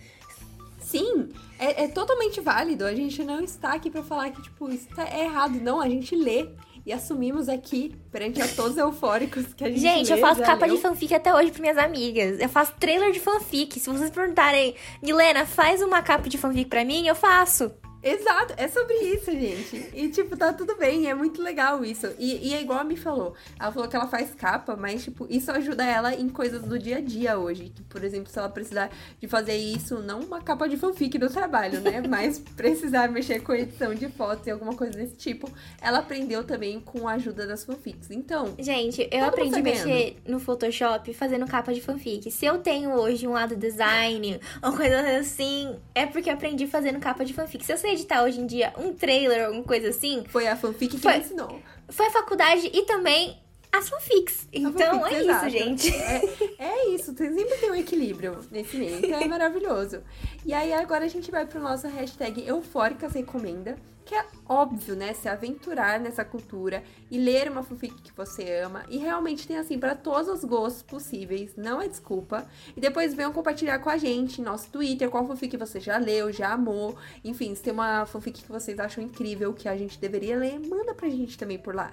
Sim, 0.79 1.27
é, 1.59 1.83
é 1.83 1.87
totalmente 1.89 2.39
válido. 2.39 2.85
A 2.85 2.95
gente 2.95 3.21
não 3.25 3.41
está 3.41 3.73
aqui 3.73 3.91
pra 3.91 4.01
falar 4.01 4.29
que, 4.29 4.41
tipo, 4.41 4.69
isso 4.69 4.87
tá, 4.95 5.03
é 5.03 5.25
errado. 5.25 5.59
Não, 5.59 5.81
a 5.81 5.89
gente 5.89 6.15
lê. 6.15 6.47
E 6.85 6.93
assumimos 6.93 7.49
aqui, 7.49 7.93
perante 8.09 8.41
a 8.41 8.47
todos 8.47 8.77
eufóricos 8.77 9.53
que 9.53 9.61
a 9.65 9.67
gente 9.67 9.81
Gente, 9.81 10.09
lê, 10.09 10.17
eu 10.17 10.21
faço 10.21 10.41
capa 10.41 10.65
leu. 10.65 10.77
de 10.77 10.81
fanfic 10.81 11.13
até 11.13 11.35
hoje 11.35 11.51
pra 11.51 11.59
minhas 11.59 11.77
amigas. 11.77 12.39
Eu 12.39 12.47
faço 12.47 12.75
trailer 12.79 13.11
de 13.11 13.19
fanfic. 13.19 13.77
Se 13.77 13.89
vocês 13.89 14.09
perguntarem, 14.09 14.73
Milena, 15.03 15.45
faz 15.45 15.81
uma 15.81 16.01
capa 16.01 16.29
de 16.29 16.37
fanfic 16.37 16.69
pra 16.69 16.85
mim, 16.85 17.05
eu 17.05 17.15
faço. 17.15 17.73
Exato, 18.01 18.53
é 18.57 18.67
sobre 18.67 18.93
isso, 18.95 19.31
gente. 19.31 19.89
E, 19.93 20.09
tipo, 20.09 20.37
tá 20.37 20.53
tudo 20.53 20.75
bem, 20.77 21.09
é 21.09 21.13
muito 21.13 21.41
legal 21.41 21.83
isso. 21.83 22.07
E, 22.17 22.49
e 22.49 22.53
é 22.53 22.61
igual 22.61 22.79
a 22.79 22.83
Mi 22.83 22.95
falou. 22.95 23.33
Ela 23.59 23.71
falou 23.71 23.89
que 23.89 23.95
ela 23.95 24.07
faz 24.07 24.33
capa, 24.33 24.75
mas, 24.75 25.03
tipo, 25.03 25.27
isso 25.29 25.51
ajuda 25.51 25.83
ela 25.83 26.13
em 26.13 26.29
coisas 26.29 26.61
do 26.61 26.77
dia 26.77 26.97
a 26.97 27.01
dia 27.01 27.37
hoje. 27.37 27.69
Que, 27.69 27.83
por 27.83 28.03
exemplo, 28.03 28.31
se 28.31 28.37
ela 28.37 28.49
precisar 28.49 28.89
de 29.19 29.27
fazer 29.27 29.55
isso, 29.55 29.99
não 29.99 30.21
uma 30.21 30.41
capa 30.41 30.67
de 30.67 30.77
fanfic 30.77 31.17
do 31.17 31.29
trabalho, 31.29 31.81
né? 31.81 32.01
Mas 32.07 32.39
precisar 32.39 33.09
mexer 33.09 33.41
com 33.41 33.53
edição 33.53 33.93
de 33.93 34.07
fotos 34.09 34.47
e 34.47 34.51
alguma 34.51 34.73
coisa 34.73 34.93
desse 34.93 35.15
tipo, 35.15 35.49
ela 35.81 35.99
aprendeu 35.99 36.43
também 36.43 36.79
com 36.79 37.07
a 37.07 37.13
ajuda 37.13 37.45
das 37.45 37.63
fanfics. 37.63 38.11
Então, 38.11 38.55
Gente, 38.59 39.07
eu 39.11 39.19
mundo 39.19 39.29
aprendi 39.29 39.55
a 39.55 39.57
tá 39.57 39.63
mexer 39.63 40.17
no 40.25 40.39
Photoshop 40.39 41.13
fazendo 41.13 41.45
capa 41.45 41.73
de 41.73 41.81
fanfic. 41.81 42.29
Se 42.31 42.45
eu 42.45 42.59
tenho 42.59 42.91
hoje 42.91 43.27
um 43.27 43.31
lado 43.31 43.55
design, 43.55 44.39
ou 44.63 44.73
coisa 44.73 45.17
assim, 45.19 45.75
é 45.93 46.05
porque 46.05 46.29
eu 46.29 46.33
aprendi 46.33 46.67
fazendo 46.67 46.99
capa 46.99 47.25
de 47.25 47.33
fanfic. 47.33 47.65
Se 47.65 47.73
eu 47.73 47.77
sei 47.77 47.96
editar 47.97 48.23
hoje 48.23 48.39
em 48.39 48.45
dia 48.45 48.73
um 48.77 48.93
trailer, 48.93 49.45
alguma 49.45 49.63
coisa 49.63 49.89
assim, 49.89 50.23
foi 50.29 50.47
a 50.47 50.55
fanfic 50.55 50.95
que 50.95 51.01
Foi. 51.01 51.13
me 51.13 51.19
ensinou. 51.19 51.59
foi 51.89 52.07
a 52.07 52.11
faculdade 52.11 52.69
e 52.73 52.83
também 52.83 53.37
as 53.71 53.89
fanfics. 53.89 54.47
Então 54.51 55.01
fanfics, 55.01 55.11
é 55.17 55.21
exato. 55.23 55.47
isso, 55.47 55.57
gente. 55.57 55.95
É, 55.95 56.21
é 56.59 56.89
isso, 56.89 57.13
tem- 57.13 57.33
sempre 57.33 57.57
tem 57.57 57.71
um 57.71 57.75
equilíbrio 57.75 58.39
nesse 58.51 58.77
meio, 58.77 58.97
então 59.05 59.19
é 59.19 59.27
maravilhoso. 59.27 60.01
E 60.45 60.53
aí 60.53 60.73
agora 60.73 61.05
a 61.05 61.09
gente 61.09 61.29
vai 61.29 61.45
pro 61.45 61.59
nosso 61.61 61.87
hashtag 61.87 62.47
Eufóricas 62.47 63.13
Recomenda, 63.13 63.77
que 64.05 64.15
é 64.15 64.25
óbvio, 64.47 64.95
né, 64.95 65.13
se 65.13 65.27
aventurar 65.27 65.99
nessa 65.99 66.23
cultura 66.23 66.81
e 67.11 67.17
ler 67.19 67.51
uma 67.51 67.61
fanfic 67.61 67.93
que 68.01 68.13
você 68.15 68.61
ama. 68.63 68.85
E 68.87 68.97
realmente 68.97 69.45
tem 69.45 69.57
assim 69.57 69.77
para 69.77 69.95
todos 69.95 70.29
os 70.29 70.45
gostos 70.45 70.81
possíveis, 70.81 71.51
não 71.57 71.81
é 71.81 71.89
desculpa. 71.89 72.47
E 72.75 72.79
depois 72.79 73.13
venham 73.13 73.33
compartilhar 73.33 73.79
com 73.79 73.89
a 73.89 73.97
gente, 73.97 74.41
nosso 74.41 74.69
Twitter, 74.71 75.09
qual 75.09 75.27
fanfic 75.27 75.57
você 75.57 75.81
já 75.81 75.97
leu, 75.97 76.31
já 76.31 76.53
amou. 76.53 76.95
Enfim, 77.21 77.53
se 77.53 77.61
tem 77.61 77.73
uma 77.73 78.05
fanfic 78.05 78.41
que 78.41 78.49
vocês 78.51 78.79
acham 78.79 79.03
incrível, 79.03 79.53
que 79.53 79.67
a 79.67 79.75
gente 79.75 79.99
deveria 79.99 80.37
ler, 80.37 80.57
manda 80.57 80.93
pra 80.95 81.09
gente 81.09 81.37
também 81.37 81.59
por 81.59 81.75
lá. 81.75 81.91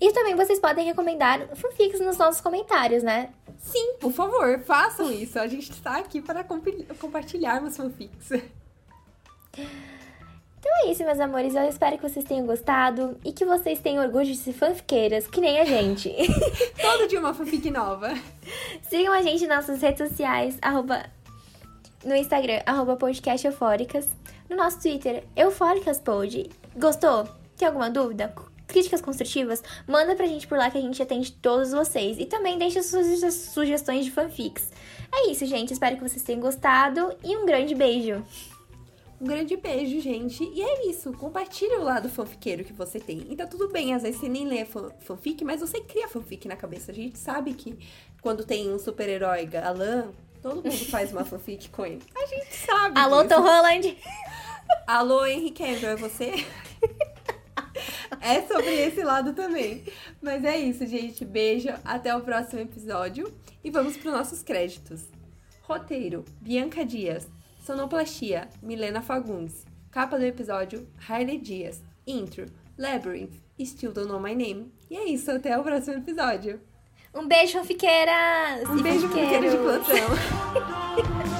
E 0.00 0.12
também 0.12 0.34
vocês 0.34 0.58
podem 0.58 0.84
recomendar 0.84 1.48
fanfics 1.56 2.00
nos 2.00 2.16
nossos 2.16 2.40
comentários, 2.40 3.02
né? 3.02 3.30
Sim, 3.58 3.94
por 4.00 4.12
favor, 4.12 4.58
façam 4.60 5.10
isso. 5.10 5.38
A 5.38 5.46
gente 5.46 5.70
está 5.70 5.98
aqui 5.98 6.20
para 6.20 6.44
compartilharmos 6.44 7.76
fanfics. 7.76 8.30
Então 10.64 10.72
é 10.82 10.90
isso, 10.90 11.04
meus 11.04 11.20
amores. 11.20 11.54
Eu 11.54 11.68
espero 11.68 11.96
que 11.96 12.08
vocês 12.08 12.24
tenham 12.24 12.46
gostado 12.46 13.18
e 13.24 13.32
que 13.32 13.44
vocês 13.44 13.80
tenham 13.80 14.02
orgulho 14.02 14.24
de 14.24 14.36
ser 14.36 14.52
fanfiqueiras, 14.52 15.26
que 15.26 15.40
nem 15.40 15.60
a 15.60 15.64
gente. 15.64 16.10
Todo 16.80 17.06
dia 17.06 17.20
uma 17.20 17.34
fanfic 17.34 17.70
nova. 17.70 18.14
Sigam 18.88 19.12
a 19.12 19.22
gente 19.22 19.46
nas 19.46 19.66
nossas 19.66 19.82
redes 19.82 20.08
sociais, 20.08 20.56
arroba, 20.62 21.04
no 22.02 22.14
Instagram, 22.14 22.62
arroba 22.64 22.96
podcast 22.96 23.46
eufóricas, 23.46 24.08
no 24.48 24.56
nosso 24.56 24.80
Twitter, 24.80 25.24
eufóricaspod. 25.36 26.50
Gostou? 26.76 27.28
Tem 27.56 27.68
alguma 27.68 27.90
dúvida? 27.90 28.34
Críticas 28.66 29.00
construtivas? 29.00 29.62
Manda 29.86 30.14
pra 30.16 30.26
gente 30.26 30.46
por 30.46 30.56
lá 30.58 30.70
que 30.70 30.78
a 30.78 30.80
gente 30.80 31.02
atende 31.02 31.32
todos 31.32 31.70
vocês. 31.72 32.18
E 32.18 32.26
também 32.26 32.58
deixa 32.58 32.82
suas 32.82 33.06
suge- 33.06 33.30
sugestões 33.30 34.04
de 34.04 34.10
fanfics. 34.10 34.70
É 35.12 35.30
isso, 35.30 35.44
gente. 35.46 35.72
Espero 35.72 35.96
que 35.96 36.02
vocês 36.08 36.22
tenham 36.22 36.40
gostado 36.40 37.14
e 37.22 37.36
um 37.36 37.44
grande 37.46 37.74
beijo. 37.74 38.24
Um 39.20 39.26
grande 39.26 39.56
beijo, 39.56 40.00
gente. 40.00 40.42
E 40.42 40.60
é 40.62 40.86
isso. 40.88 41.12
Compartilhe 41.12 41.76
o 41.76 41.82
lado 41.84 42.08
fanfiqueiro 42.08 42.64
que 42.64 42.72
você 42.72 42.98
tem. 42.98 43.26
E 43.30 43.36
tá 43.36 43.46
tudo 43.46 43.68
bem, 43.68 43.94
às 43.94 44.02
vezes 44.02 44.20
você 44.20 44.28
nem 44.28 44.46
lê 44.46 44.64
fan- 44.64 44.90
fanfic, 45.00 45.44
mas 45.44 45.60
você 45.60 45.80
cria 45.80 46.08
fanfic 46.08 46.48
na 46.48 46.56
cabeça. 46.56 46.90
A 46.90 46.94
gente 46.94 47.18
sabe 47.18 47.54
que 47.54 47.78
quando 48.20 48.44
tem 48.44 48.72
um 48.72 48.78
super-herói 48.78 49.46
galã, 49.46 50.08
todo 50.42 50.56
mundo 50.56 50.72
faz 50.90 51.12
uma 51.12 51.24
fanfic 51.24 51.68
com 51.68 51.86
ele. 51.86 52.02
A 52.16 52.26
gente 52.26 52.54
sabe. 52.66 52.98
Alô, 52.98 53.22
disso. 53.22 53.34
Tom 53.36 53.42
Holland! 53.42 53.96
Alô, 54.86 55.24
Henry 55.26 55.50
Cavill, 55.52 55.90
é 55.90 55.96
você? 55.96 56.32
é 58.24 58.40
sobre 58.42 58.74
esse 58.74 59.02
lado 59.02 59.34
também. 59.34 59.84
Mas 60.22 60.42
é 60.44 60.56
isso, 60.56 60.86
gente. 60.86 61.24
Beijo, 61.24 61.68
até 61.84 62.16
o 62.16 62.22
próximo 62.22 62.62
episódio. 62.62 63.30
E 63.62 63.70
vamos 63.70 63.96
para 63.96 64.08
os 64.08 64.16
nossos 64.16 64.42
créditos. 64.42 65.02
Roteiro: 65.62 66.24
Bianca 66.40 66.84
Dias. 66.84 67.28
Sonoplastia: 67.62 68.48
Milena 68.62 69.02
Fagundes. 69.02 69.66
Capa 69.90 70.18
do 70.18 70.24
episódio: 70.24 70.88
Hailey 71.06 71.38
Dias. 71.38 71.82
Intro: 72.06 72.46
Labyrinth. 72.78 73.44
Still 73.62 73.92
Don't 73.92 74.08
Know 74.08 74.18
My 74.18 74.34
Name. 74.34 74.72
E 74.90 74.96
é 74.96 75.04
isso, 75.04 75.30
até 75.30 75.56
o 75.56 75.62
próximo 75.62 75.98
episódio. 75.98 76.60
Um 77.14 77.28
beijo, 77.28 77.52
fanfiqueiras! 77.52 78.68
Um 78.68 78.82
beijo, 78.82 79.08
fanfiqueiro 79.08 79.50
de 79.50 79.56
plantão. 79.56 81.30